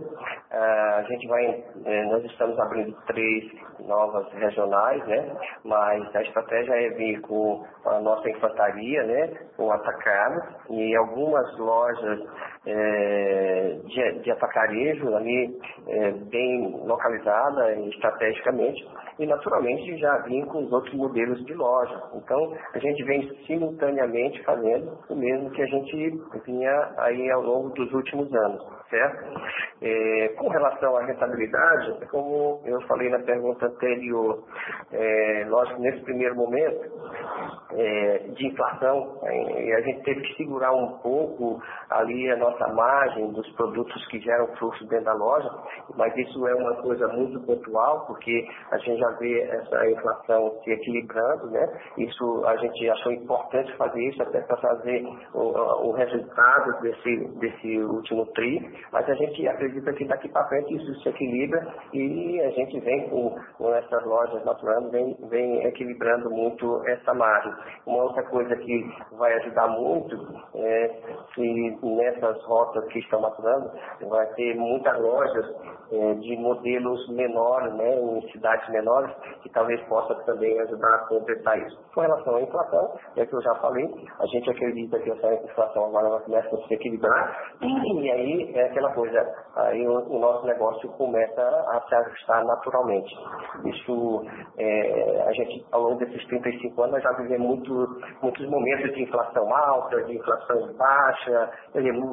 Ah, 0.51 0.95
a 0.97 1.03
gente 1.03 1.27
vai, 1.27 1.63
é, 1.85 2.03
nós 2.05 2.23
estamos 2.25 2.59
abrindo 2.59 2.93
três 3.07 3.45
novas 3.79 4.29
regionais, 4.33 5.05
né? 5.07 5.35
Mas 5.63 6.15
a 6.15 6.21
estratégia 6.21 6.73
é 6.73 6.89
vir 6.89 7.21
com 7.21 7.65
a 7.85 7.99
nossa 8.01 8.29
infantaria, 8.29 9.03
né? 9.03 9.37
O 9.57 9.71
atacado 9.71 10.41
e 10.69 10.95
algumas 10.97 11.57
lojas 11.57 12.19
é, 12.65 13.79
de, 13.85 14.19
de 14.19 14.31
atacarejo 14.31 15.15
ali 15.15 15.57
é, 15.87 16.11
bem 16.11 16.81
localizada 16.85 17.73
estrategicamente 17.81 18.85
e 19.17 19.25
naturalmente 19.25 19.97
já 19.97 20.17
vim 20.19 20.45
com 20.45 20.65
os 20.65 20.71
outros 20.71 20.93
modelos 20.93 21.43
de 21.45 21.53
loja. 21.53 21.98
Então 22.13 22.57
a 22.73 22.79
gente 22.79 23.03
vem 23.03 23.29
simultaneamente 23.45 24.43
fazendo 24.43 24.97
o 25.09 25.15
mesmo 25.15 25.49
que 25.51 25.61
a 25.61 25.65
gente 25.65 26.21
vinha 26.45 26.93
aí 26.97 27.29
ao 27.31 27.41
longo 27.41 27.69
dos 27.69 27.91
últimos 27.93 28.33
anos, 28.33 28.63
certo? 28.89 29.39
É, 29.81 30.27
com 30.37 30.49
relação 30.49 30.97
à 30.97 31.05
rentabilidade, 31.05 32.05
como 32.11 32.61
eu 32.65 32.81
falei 32.81 33.09
na 33.09 33.19
pergunta 33.19 33.65
anterior, 33.65 34.43
é, 34.91 35.45
nesse 35.79 36.01
primeiro 36.03 36.35
momento 36.35 36.91
é, 37.71 38.17
de 38.35 38.47
inflação, 38.47 39.19
é, 39.23 39.75
a 39.75 39.81
gente 39.81 40.03
teve 40.03 40.21
que 40.21 40.35
segurar 40.35 40.73
um 40.73 40.97
pouco 40.99 41.61
ali 41.89 42.31
a 42.31 42.37
nossa 42.37 42.67
margem 42.73 43.31
dos 43.31 43.49
produtos 43.55 44.05
que 44.07 44.19
geram 44.19 44.47
fluxo 44.57 44.85
dentro 44.87 45.05
da 45.05 45.13
loja, 45.13 45.49
mas 45.95 46.15
isso 46.17 46.47
é 46.47 46.55
uma 46.55 46.75
coisa 46.81 47.07
muito 47.09 47.39
pontual, 47.41 48.05
porque 48.05 48.45
a 48.71 48.77
gente 48.77 48.99
já 48.99 49.09
vê 49.11 49.41
essa 49.41 49.89
inflação 49.89 50.59
se 50.63 50.71
equilibrando, 50.71 51.49
né? 51.51 51.78
Isso 51.97 52.43
a 52.45 52.55
gente 52.57 52.89
achou 52.89 53.11
importante 53.11 53.75
fazer 53.75 54.01
isso 54.01 54.21
até 54.21 54.41
para 54.41 54.57
fazer 54.57 55.05
o, 55.33 55.87
o, 55.87 55.91
resultado 55.91 56.81
desse, 56.81 57.27
desse 57.39 57.79
último 57.79 58.25
TRI, 58.27 58.71
mas 58.91 59.09
a 59.09 59.13
gente 59.13 59.47
acredita 59.47 59.93
que 59.93 60.05
daqui 60.05 60.29
para 60.29 60.47
frente 60.47 60.75
isso 60.75 60.95
se 61.01 61.09
equilibra 61.09 61.67
e 61.93 62.41
a 62.41 62.49
gente 62.51 62.79
vem 62.79 63.09
com, 63.09 63.35
com 63.57 63.73
essas 63.73 64.05
lojas 64.05 64.43
naturando, 64.45 64.89
vem, 64.91 65.17
vem 65.29 65.65
equilibrando 65.65 66.29
muito 66.29 66.81
essa 66.87 67.13
margem. 67.13 67.53
Uma 67.85 68.03
outra 68.03 68.23
coisa 68.23 68.55
que 68.55 68.93
vai 69.17 69.33
ajudar 69.33 69.67
muito 69.67 70.15
é 70.55 70.89
se 71.33 71.77
nessas 71.83 72.41
rotas 72.43 72.85
que 72.87 72.99
estão 72.99 73.21
maturando, 73.21 73.71
vai 74.07 74.25
ter 74.33 74.55
muitas 74.55 74.99
lojas 74.99 75.45
é, 75.91 76.13
de 76.15 76.37
modelos 76.37 77.07
menores, 77.09 77.73
né, 77.73 77.99
em 77.99 78.31
cidades 78.31 78.69
menores, 78.69 79.11
que 79.41 79.49
talvez 79.49 79.81
possa 79.87 80.15
também 80.23 80.59
ajudar 80.61 80.95
a 80.95 81.07
completar 81.07 81.57
isso. 81.59 81.68
Com 81.93 82.01
relação 82.01 82.35
à 82.35 82.41
inflação, 82.41 82.93
é 83.17 83.25
que 83.25 83.33
eu 83.33 83.41
já 83.41 83.55
falei, 83.55 83.85
a 84.19 84.25
gente 84.27 84.49
acredita 84.49 84.99
que 84.99 85.11
essa 85.11 85.33
inflação 85.33 85.85
agora 85.85 86.19
começa 86.21 86.55
a 86.55 86.67
se 86.67 86.73
equilibrar, 86.73 87.53
e 87.61 88.11
aí 88.11 88.51
é 88.55 88.65
aquela 88.65 88.93
coisa, 88.93 89.19
aí 89.55 89.85
o, 89.87 89.99
o 90.07 90.19
nosso 90.19 90.45
negócio 90.45 90.89
começa 90.93 91.41
a 91.41 91.81
se 91.87 91.95
ajustar 91.95 92.45
naturalmente. 92.45 93.13
Isso, 93.65 94.23
é, 94.57 95.23
a 95.27 95.33
gente, 95.33 95.65
ao 95.71 95.81
longo 95.81 95.99
desses 95.99 96.25
35 96.27 96.81
anos, 96.83 97.01
já 97.01 97.11
vivemos 97.13 97.47
muito, 97.47 98.01
muitos 98.21 98.47
momentos 98.47 98.93
de 98.93 99.03
inflação 99.03 99.53
alta, 99.53 100.03
de 100.03 100.15
inflação 100.15 100.73
baixa, 100.77 101.51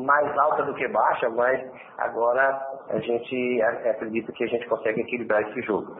mais 0.05 0.38
alta 0.38 0.62
do 0.64 0.75
que 0.75 0.88
baixa, 0.88 1.29
mas 1.31 1.61
agora 1.99 2.59
a 2.88 2.99
gente 2.99 3.62
acredita 3.62 4.33
que 4.33 4.45
a 4.45 4.49
gente 4.49 4.66
consegue 4.69 5.01
equilibrar 5.01 5.42
esse 5.42 5.62
jogo. 5.62 5.95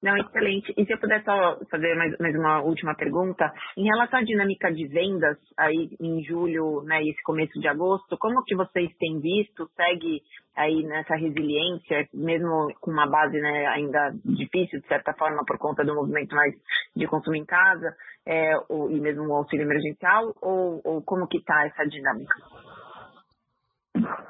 Não, 0.00 0.16
excelente. 0.16 0.72
E 0.76 0.84
se 0.84 0.92
eu 0.92 0.98
puder 0.98 1.24
só 1.24 1.58
fazer 1.68 1.94
mais, 1.96 2.16
mais 2.18 2.34
uma 2.36 2.62
última 2.62 2.94
pergunta, 2.94 3.52
em 3.76 3.84
relação 3.84 4.20
à 4.20 4.22
dinâmica 4.22 4.72
de 4.72 4.86
vendas 4.86 5.36
aí 5.56 5.90
em 6.00 6.22
julho, 6.22 6.82
né, 6.84 7.02
esse 7.02 7.20
começo 7.24 7.58
de 7.58 7.66
agosto, 7.66 8.16
como 8.16 8.44
que 8.44 8.54
vocês 8.54 8.88
têm 8.96 9.18
visto? 9.20 9.68
Segue 9.74 10.22
aí 10.56 10.84
nessa 10.84 11.16
resiliência, 11.16 12.06
mesmo 12.14 12.68
com 12.80 12.92
uma 12.92 13.08
base 13.08 13.40
né, 13.40 13.66
ainda 13.66 14.12
difícil, 14.24 14.80
de 14.80 14.86
certa 14.86 15.12
forma, 15.14 15.44
por 15.44 15.58
conta 15.58 15.84
do 15.84 15.96
movimento 15.96 16.34
mais 16.34 16.54
de 16.94 17.06
consumo 17.08 17.34
em 17.34 17.44
casa, 17.44 17.92
é, 18.24 18.52
ou, 18.68 18.90
e 18.92 19.00
mesmo 19.00 19.24
o 19.24 19.34
auxílio 19.34 19.64
emergencial, 19.64 20.32
ou, 20.40 20.80
ou 20.84 21.02
como 21.02 21.26
que 21.26 21.38
está 21.38 21.66
essa 21.66 21.84
dinâmica? 21.84 22.34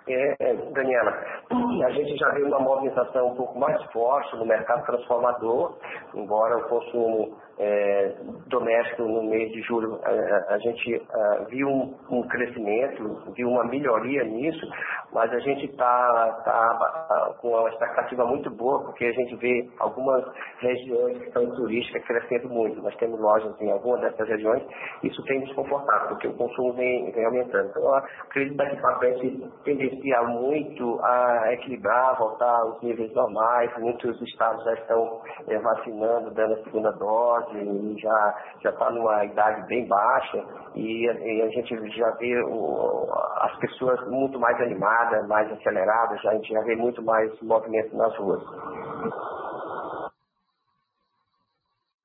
É, 0.08 0.54
Daniela, 0.72 1.12
a 1.86 1.90
gente 1.90 2.16
já 2.16 2.30
viu 2.30 2.46
uma 2.46 2.60
movimentação 2.60 3.28
um 3.28 3.36
pouco 3.36 3.58
mais 3.58 3.82
forte 3.92 4.36
no 4.36 4.46
mercado 4.46 4.84
transformador, 4.86 5.76
embora 6.14 6.58
o 6.58 6.68
consumo 6.68 7.36
é, 7.58 8.14
doméstico 8.46 9.02
no 9.02 9.24
mês 9.24 9.50
de 9.50 9.60
julho, 9.62 9.98
a, 10.04 10.54
a 10.54 10.58
gente 10.58 11.02
a, 11.10 11.44
viu 11.48 11.68
um, 11.68 11.94
um, 12.10 12.22
crescimento, 12.28 13.32
viu 13.34 13.48
uma 13.48 13.64
melhoria 13.64 14.22
nisso, 14.24 14.64
mas 15.12 15.32
a 15.32 15.38
gente 15.40 15.66
está 15.66 16.42
tá, 16.44 17.34
com 17.40 17.48
uma 17.48 17.68
expectativa 17.68 18.24
muito 18.24 18.48
boa, 18.50 18.84
porque 18.84 19.04
a 19.04 19.12
gente 19.12 19.34
vê 19.36 19.68
algumas 19.80 20.24
regiões 20.60 21.18
que 21.18 21.32
são 21.32 21.50
turísticas 21.56 22.04
crescendo 22.04 22.48
muito. 22.48 22.80
Nós 22.80 22.94
temos 22.96 23.18
lojas 23.18 23.60
em 23.60 23.72
algumas 23.72 24.00
dessas 24.02 24.28
regiões, 24.28 24.62
isso 25.02 25.22
tem 25.24 25.40
desconfortado, 25.40 26.08
porque 26.10 26.28
o 26.28 26.34
consumo 26.34 26.74
vem, 26.74 27.10
vem 27.10 27.24
aumentando. 27.24 27.70
Então, 27.70 27.82
eu 27.82 27.94
acredito 27.94 28.52
que 28.52 28.56
daqui 28.56 28.80
para 28.80 28.98
frente 28.98 29.50
tendencia 29.68 30.22
muito 30.22 30.98
a 31.04 31.52
equilibrar, 31.52 32.16
voltar 32.18 32.60
aos 32.60 32.80
níveis 32.82 33.12
normais. 33.12 33.70
Muitos 33.78 34.20
estados 34.22 34.64
já 34.64 34.72
estão 34.74 35.20
é, 35.46 35.58
vacinando, 35.58 36.30
dando 36.30 36.54
a 36.54 36.64
segunda 36.64 36.90
dose 36.92 37.58
e 37.58 37.98
já 38.00 38.34
já 38.62 38.70
está 38.70 38.90
numa 38.90 39.24
idade 39.24 39.66
bem 39.66 39.86
baixa 39.86 40.44
e, 40.74 41.04
e, 41.06 41.42
a 41.42 41.48
gente 41.48 41.96
já 41.96 42.10
vê 42.12 42.42
o, 42.42 43.06
as 43.40 43.56
pessoas 43.58 44.00
muito 44.08 44.38
mais 44.38 44.58
animadas, 44.60 45.26
mais 45.28 45.50
aceleradas, 45.52 46.24
a 46.24 46.34
gente 46.34 46.52
já 46.52 46.60
vê 46.62 46.74
muito 46.74 47.02
mais 47.02 47.30
movimento 47.42 47.94
nas 47.96 48.16
ruas. 48.16 48.42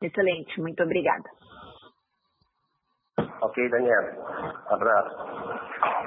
Excelente, 0.02 0.60
muito 0.60 0.84
obrigada. 0.84 1.30
Ok, 3.42 3.70
Daniela. 3.70 4.64
Abraço. 4.68 6.03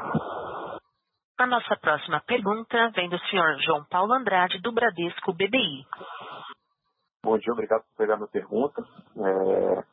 A 1.38 1.46
nossa 1.46 1.77
próxima 1.77 2.18
pergunta 2.27 2.90
vem 2.94 3.11
do 3.11 3.18
senhor 3.29 3.61
João 3.61 3.85
Paulo 3.90 4.14
Andrade, 4.14 4.59
do 4.62 4.72
Bradesco 4.72 5.35
BBI. 5.35 5.85
Bom 7.22 7.37
dia, 7.37 7.53
obrigado 7.53 7.83
por 7.83 7.96
pegar 7.99 8.16
minha 8.16 8.29
pergunta. 8.29 8.83
É, 9.18 9.85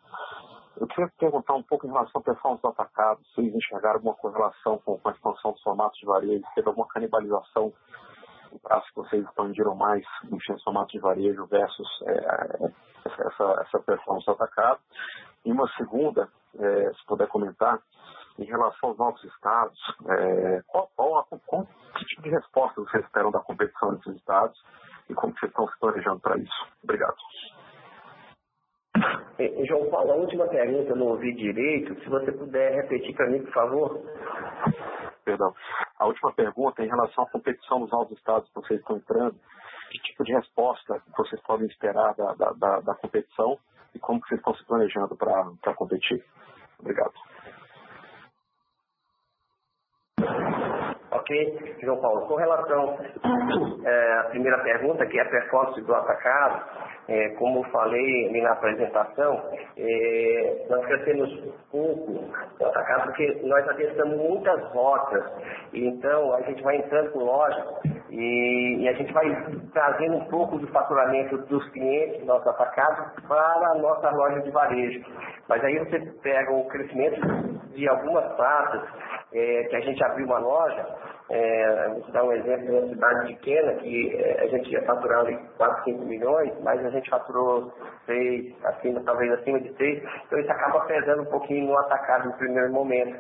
eu 0.80 0.88
queria 0.88 1.12
perguntar 1.20 1.56
um 1.56 1.64
pouco 1.64 1.86
em 1.86 1.90
relação 1.90 2.14
ao 2.16 2.24
performance 2.24 2.62
do 2.62 2.70
atacado, 2.70 3.20
se 3.26 3.36
vocês 3.36 3.54
enxergaram 3.56 3.96
alguma 3.96 4.16
correlação 4.16 4.78
com, 4.86 4.98
a 5.04 5.12
expansão 5.12 5.52
dos 5.52 5.62
formatos 5.62 6.00
de 6.00 6.06
varejo, 6.06 6.46
se 6.48 6.56
teve 6.56 6.70
alguma 6.70 6.88
canibalização 6.88 7.74
no 8.50 8.60
prazo 8.60 8.86
que 8.86 8.96
vocês 8.96 9.26
expandiram 9.26 9.76
mais 9.76 10.06
em 10.32 10.64
formatos 10.64 10.94
de 10.94 11.00
varejo 11.00 11.46
versus 11.48 11.90
é, 12.08 12.72
essa, 13.06 13.66
essa 13.68 13.80
performance 13.80 14.26
do 14.26 14.32
atacado. 14.32 14.80
E 15.44 15.52
uma 15.52 15.68
segunda, 15.76 16.30
é, 16.58 16.94
se 16.94 17.06
puder 17.06 17.28
comentar, 17.28 17.80
em 18.40 18.46
relação 18.46 18.90
aos 18.90 18.98
novos 18.98 19.24
estados, 19.24 19.80
é, 20.08 20.62
qual, 20.68 20.90
qual, 20.96 21.28
qual, 21.46 21.68
que 21.96 22.06
tipo 22.06 22.24
de 22.24 22.30
resposta 22.30 22.82
vocês 22.82 23.04
esperam 23.06 23.32
da 23.32 23.40
competição 23.40 23.92
nesses 23.92 24.16
estados? 24.16 24.60
e 25.10 25.14
como 25.14 25.34
vocês 25.34 25.50
estão 25.50 25.68
se 25.68 25.80
planejando 25.80 26.20
para 26.20 26.38
isso. 26.38 26.68
Obrigado. 26.84 27.16
É, 29.40 29.66
João 29.66 29.90
Paulo, 29.90 30.12
a 30.12 30.16
última 30.16 30.48
pergunta 30.48 30.92
eu 30.92 30.96
não 30.96 31.08
ouvi 31.08 31.34
direito. 31.34 31.96
Se 32.02 32.10
você 32.10 32.32
puder 32.32 32.76
repetir 32.76 33.16
para 33.16 33.30
mim, 33.30 33.44
por 33.44 33.54
favor. 33.54 34.02
Perdão. 35.26 35.54
A 35.98 36.06
última 36.06 36.34
pergunta 36.34 36.82
é 36.82 36.86
em 36.86 36.90
relação 36.90 37.24
à 37.24 37.30
competição 37.30 37.80
nos 37.80 37.92
novos 37.92 38.18
estados 38.18 38.48
que 38.50 38.56
vocês 38.56 38.80
estão 38.80 38.98
entrando. 38.98 39.36
Que 39.92 40.00
tipo 40.00 40.24
de 40.24 40.34
resposta 40.34 41.02
vocês 41.18 41.42
podem 41.44 41.68
esperar 41.68 42.14
da, 42.16 42.34
da, 42.34 42.52
da, 42.54 42.80
da 42.82 42.96
competição 42.96 43.58
e 43.94 44.00
como 44.00 44.20
vocês 44.22 44.40
estão 44.40 44.56
se 44.56 44.66
planejando 44.66 45.16
para 45.16 45.74
competir? 45.76 46.24
Obrigado. 46.80 47.14
Ok, 51.16 51.76
João 51.82 52.02
Paulo. 52.02 52.22
Com 52.28 52.36
relação 52.36 52.98
é, 53.86 54.14
à 54.20 54.24
primeira 54.26 54.58
pergunta, 54.60 55.06
que 55.06 55.20
é 55.20 55.22
a 55.22 55.30
performance 55.30 55.80
do 55.82 55.94
atacado, 55.94 56.64
é, 57.08 57.30
como 57.36 57.64
falei 57.66 58.42
na 58.42 58.54
apresentação, 58.54 59.44
é, 59.78 60.66
nós 60.70 60.86
crescemos 60.86 61.30
pouco 61.70 62.12
no 62.60 62.66
atacado 62.66 63.04
porque 63.06 63.42
nós 63.44 63.68
atestamos 63.68 64.18
muitas 64.18 64.64
rotas. 64.72 65.24
Então, 65.74 66.34
a 66.34 66.42
gente 66.42 66.64
vai 66.64 66.78
entrando 66.78 67.12
com 67.12 67.20
loja 67.20 67.64
e, 68.10 68.78
e, 68.80 68.90
a 68.90 68.94
gente 68.94 69.12
vai 69.14 69.26
trazendo 69.74 70.16
um 70.16 70.26
pouco 70.26 70.58
do 70.58 70.68
faturamento 70.68 71.38
dos 71.38 71.68
clientes 71.72 72.22
do 72.22 72.26
nosso 72.26 72.50
atacado 72.50 73.12
para 73.28 73.68
a 73.72 73.76
nossa 73.76 74.10
loja 74.12 74.42
de 74.42 74.52
varejo. 74.52 75.04
Mas 75.48 75.64
aí 75.64 75.78
você 75.80 76.00
pega 76.22 76.52
o 76.52 76.68
crescimento 76.68 77.20
de 77.74 77.88
algumas 77.90 78.26
praças 78.36 78.82
é, 79.34 79.64
que 79.64 79.76
a 79.76 79.82
gente 79.82 80.04
abriu 80.04 80.26
uma 80.26 80.40
loja, 80.40 80.86
é, 81.30 81.90
vou 81.90 82.12
dar 82.12 82.24
um 82.24 82.34
exemplo 82.34 82.66
de 82.66 82.72
uma 82.72 82.88
cidade 82.88 83.34
pequena 83.34 83.74
que 83.76 84.16
é, 84.16 84.44
a 84.44 84.48
gente 84.48 84.70
ia 84.72 84.84
faturar 84.84 85.26
4, 85.58 85.84
5 85.86 86.06
milhões, 86.06 86.52
mas 86.62 86.86
a 86.86 86.90
gente 86.90 87.10
faturou 87.10 87.72
6, 88.06 88.66
acima, 88.66 89.02
talvez 89.06 89.32
acima 89.34 89.60
de 89.60 89.74
6, 89.76 90.04
então 90.26 90.40
isso 90.40 90.52
acaba 90.52 90.82
pesando 90.82 91.24
um 91.24 91.32
pouquinho 91.32 91.68
no 91.68 91.78
atacado 91.78 92.28
no 92.28 92.34
primeiro 92.34 92.72
momento. 92.72 93.18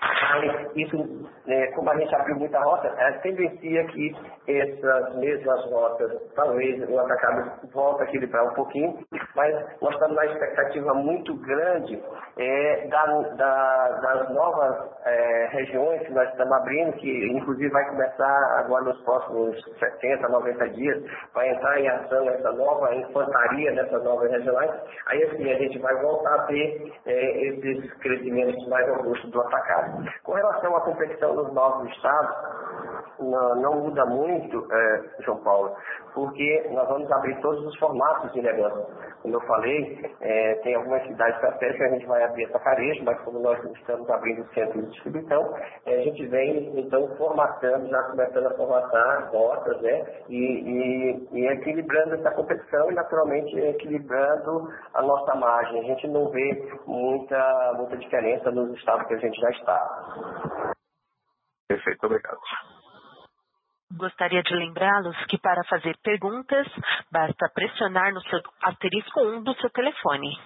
Mas 0.00 0.76
isso, 0.76 1.28
é, 1.48 1.66
como 1.72 1.90
a 1.90 1.96
gente 1.96 2.14
abriu 2.14 2.36
muita 2.36 2.60
rota, 2.60 2.88
a 2.88 3.12
tendencia 3.20 3.84
que 3.86 4.14
essas 4.46 5.16
mesmas 5.16 5.64
rotas, 5.70 6.12
talvez 6.34 6.88
o 6.88 6.98
atacado 6.98 7.70
volta 7.72 8.04
a 8.04 8.06
equilibrar 8.06 8.44
um 8.46 8.54
pouquinho, 8.54 8.98
mas 9.34 9.54
nós 9.80 9.92
estamos 9.94 10.16
na 10.16 10.26
expectativa 10.26 10.94
muito 10.94 11.34
grande 11.36 12.00
é, 12.36 12.86
da, 12.88 13.04
da, 13.06 13.88
das 14.02 14.30
novas 14.30 14.90
é, 15.04 15.48
regiões 15.52 16.02
que 16.02 16.12
nós 16.12 16.28
estamos 16.30 16.52
abrindo, 16.52 16.92
que 16.94 17.32
inclusive 17.46 17.70
vai 17.70 17.88
começar 17.88 18.58
agora 18.58 18.84
nos 18.84 19.00
próximos 19.02 19.56
70, 19.78 20.28
90 20.28 20.68
dias, 20.70 21.04
vai 21.32 21.48
entrar 21.48 21.80
em 21.80 21.88
ação 21.88 22.28
essa 22.28 22.52
nova 22.52 22.92
infantaria 22.94 23.70
nessas 23.70 24.02
novas 24.02 24.30
regionais, 24.32 24.70
aí 25.06 25.22
assim 25.22 25.52
a 25.52 25.58
gente 25.58 25.78
vai 25.78 25.94
voltar 26.02 26.34
a 26.34 26.42
ter 26.46 26.92
é, 27.06 27.46
esses 27.46 27.94
crescimentos 27.98 28.68
mais 28.68 28.88
robustos 28.88 29.30
do 29.30 29.40
atacado. 29.40 30.04
Com 30.24 30.32
relação 30.32 30.76
à 30.76 30.80
competição 30.80 31.34
nos 31.34 31.52
novos 31.54 31.88
estados, 31.92 32.65
não, 33.18 33.54
não 33.56 33.80
muda 33.80 34.04
muito, 34.06 34.66
é, 34.72 35.22
João 35.22 35.38
Paulo, 35.42 35.74
porque 36.14 36.68
nós 36.70 36.88
vamos 36.88 37.10
abrir 37.10 37.40
todos 37.40 37.64
os 37.66 37.78
formatos 37.78 38.32
de 38.32 38.42
negócio. 38.42 38.86
Como 39.22 39.34
eu 39.34 39.40
falei, 39.42 40.14
é, 40.20 40.54
tem 40.62 40.74
algumas 40.74 41.02
cidades 41.06 41.34
estratégicas 41.36 41.76
que 41.76 41.84
a 41.84 41.98
gente 41.98 42.06
vai 42.06 42.22
abrir 42.24 42.44
atacarejo, 42.44 43.04
mas 43.04 43.20
como 43.22 43.40
nós 43.40 43.62
estamos 43.64 44.08
abrindo 44.08 44.46
centros 44.54 44.84
de 44.84 44.90
distribuição, 44.92 45.54
é, 45.84 45.98
a 45.98 46.02
gente 46.02 46.26
vem 46.26 46.78
então 46.78 47.08
formatando, 47.16 47.88
já 47.88 48.02
começando 48.04 48.46
a 48.46 48.54
formatar 48.54 49.30
rotas, 49.32 49.80
né? 49.82 50.06
E, 50.28 50.36
e, 50.36 51.28
e 51.32 51.46
equilibrando 51.48 52.14
essa 52.14 52.30
competição 52.30 52.90
e 52.90 52.94
naturalmente 52.94 53.58
equilibrando 53.58 54.70
a 54.94 55.02
nossa 55.02 55.34
margem. 55.34 55.80
A 55.80 55.84
gente 55.84 56.08
não 56.08 56.30
vê 56.30 56.72
muita, 56.86 57.72
muita 57.76 57.96
diferença 57.96 58.50
nos 58.50 58.76
estados 58.78 59.06
que 59.06 59.14
a 59.14 59.18
gente 59.18 59.40
já 59.40 59.50
está. 59.50 60.74
Perfeito, 61.68 62.06
obrigado. 62.06 62.38
Gostaria 63.92 64.42
de 64.42 64.54
lembrá-los 64.54 65.16
que 65.26 65.38
para 65.38 65.62
fazer 65.64 65.96
perguntas, 66.02 66.66
basta 67.10 67.48
pressionar 67.54 68.12
no 68.12 68.20
seu 68.22 68.40
asterisco 68.62 69.20
1 69.20 69.44
do 69.44 69.54
seu 69.60 69.70
telefone. 69.70 70.36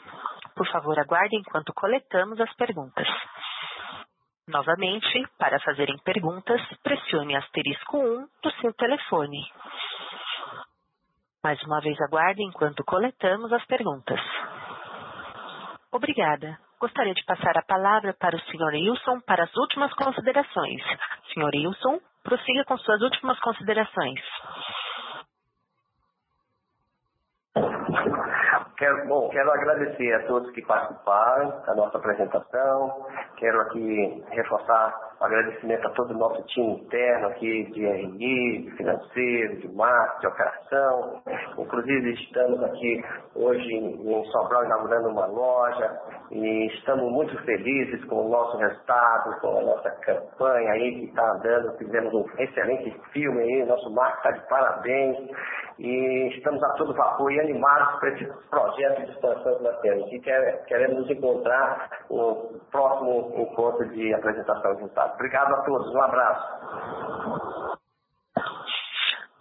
Por 0.54 0.68
favor, 0.68 0.98
aguarde 0.98 1.36
enquanto 1.36 1.72
coletamos 1.72 2.38
as 2.38 2.54
perguntas. 2.54 3.08
Novamente, 4.46 5.26
para 5.38 5.58
fazerem 5.60 5.96
perguntas, 6.04 6.60
pressione 6.82 7.34
asterisco 7.34 7.98
1 7.98 8.28
do 8.42 8.50
seu 8.60 8.74
telefone. 8.74 9.50
Mais 11.42 11.62
uma 11.62 11.80
vez, 11.80 11.98
aguarde 12.02 12.42
enquanto 12.42 12.84
coletamos 12.84 13.50
as 13.52 13.64
perguntas. 13.64 14.20
Obrigada. 15.90 16.58
Gostaria 16.80 17.12
de 17.12 17.24
passar 17.26 17.58
a 17.58 17.62
palavra 17.62 18.14
para 18.18 18.34
o 18.34 18.40
Sr. 18.40 18.72
Wilson 18.72 19.20
para 19.26 19.44
as 19.44 19.54
últimas 19.54 19.92
considerações. 19.92 20.82
Sr. 21.34 21.50
Wilson, 21.54 22.00
prossiga 22.24 22.64
com 22.64 22.78
suas 22.78 23.02
últimas 23.02 23.38
considerações. 23.40 24.20
Quero, 28.78 29.08
bom, 29.08 29.28
quero 29.28 29.52
agradecer 29.52 30.14
a 30.14 30.26
todos 30.26 30.50
que 30.52 30.62
participaram 30.62 31.50
da 31.66 31.74
nossa 31.74 31.98
apresentação. 31.98 33.06
Quero 33.36 33.60
aqui 33.60 34.24
reforçar 34.30 35.09
agradecimento 35.20 35.86
a 35.86 35.90
todo 35.90 36.12
o 36.12 36.18
nosso 36.18 36.42
time 36.44 36.80
interno 36.80 37.28
aqui 37.28 37.64
de 37.72 37.86
RI, 37.86 38.62
de 38.62 38.70
financeiro, 38.76 39.56
de 39.60 39.68
marketing, 39.74 40.20
de 40.20 40.26
operação. 40.26 41.22
Inclusive 41.58 42.14
estamos 42.14 42.62
aqui 42.64 43.04
hoje 43.34 43.74
em 43.74 44.24
Sobral 44.32 44.64
inaugurando 44.64 45.08
uma 45.08 45.26
loja 45.26 46.00
e 46.30 46.66
estamos 46.68 47.12
muito 47.12 47.36
felizes 47.44 48.02
com 48.06 48.26
o 48.26 48.28
nosso 48.30 48.56
resultado, 48.56 49.40
com 49.40 49.58
a 49.58 49.62
nossa 49.62 49.90
campanha 50.02 50.72
aí 50.72 51.00
que 51.00 51.04
está 51.06 51.32
andando. 51.32 51.76
Fizemos 51.76 52.14
um 52.14 52.24
excelente 52.38 52.90
filme 53.12 53.42
aí, 53.42 53.64
nosso 53.66 53.90
marketing 53.90 54.20
está 54.20 54.30
de 54.30 54.48
parabéns 54.48 55.18
e 55.78 56.28
estamos 56.36 56.62
a 56.62 56.74
todo 56.74 56.94
vapor 56.94 57.32
e 57.32 57.40
animados 57.40 57.98
para 58.00 58.10
esse 58.10 58.26
projeto 58.50 59.04
de 59.04 59.12
expansão 59.12 59.56
que 59.56 59.64
nós 59.64 59.80
temos. 59.80 60.12
E 60.12 60.20
queremos 60.20 60.96
nos 60.98 61.10
encontrar 61.10 61.88
no 62.10 62.60
próximo 62.70 63.32
encontro 63.34 63.88
de 63.88 64.14
apresentação 64.14 64.74
de 64.74 64.82
resultados. 64.82 65.09
Obrigado 65.14 65.54
a 65.54 65.64
todos, 65.64 65.94
um 65.94 66.02
abraço. 66.02 66.60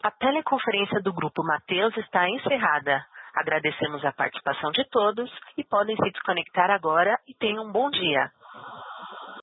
A 0.04 0.12
teleconferência 0.12 1.02
do 1.02 1.14
Grupo 1.14 1.44
Mateus 1.44 1.96
está 1.98 2.30
encerrada. 2.30 3.06
Agradecemos 3.36 4.04
a 4.06 4.12
participação 4.12 4.72
de 4.72 4.84
todos 4.90 5.30
e 5.58 5.64
podem 5.64 5.96
se 5.96 6.12
desconectar 6.12 6.72
agora 6.72 7.18
e 7.28 7.34
tenham 7.34 7.66
um 7.66 7.72
bom 7.72 7.90
dia. 7.90 8.32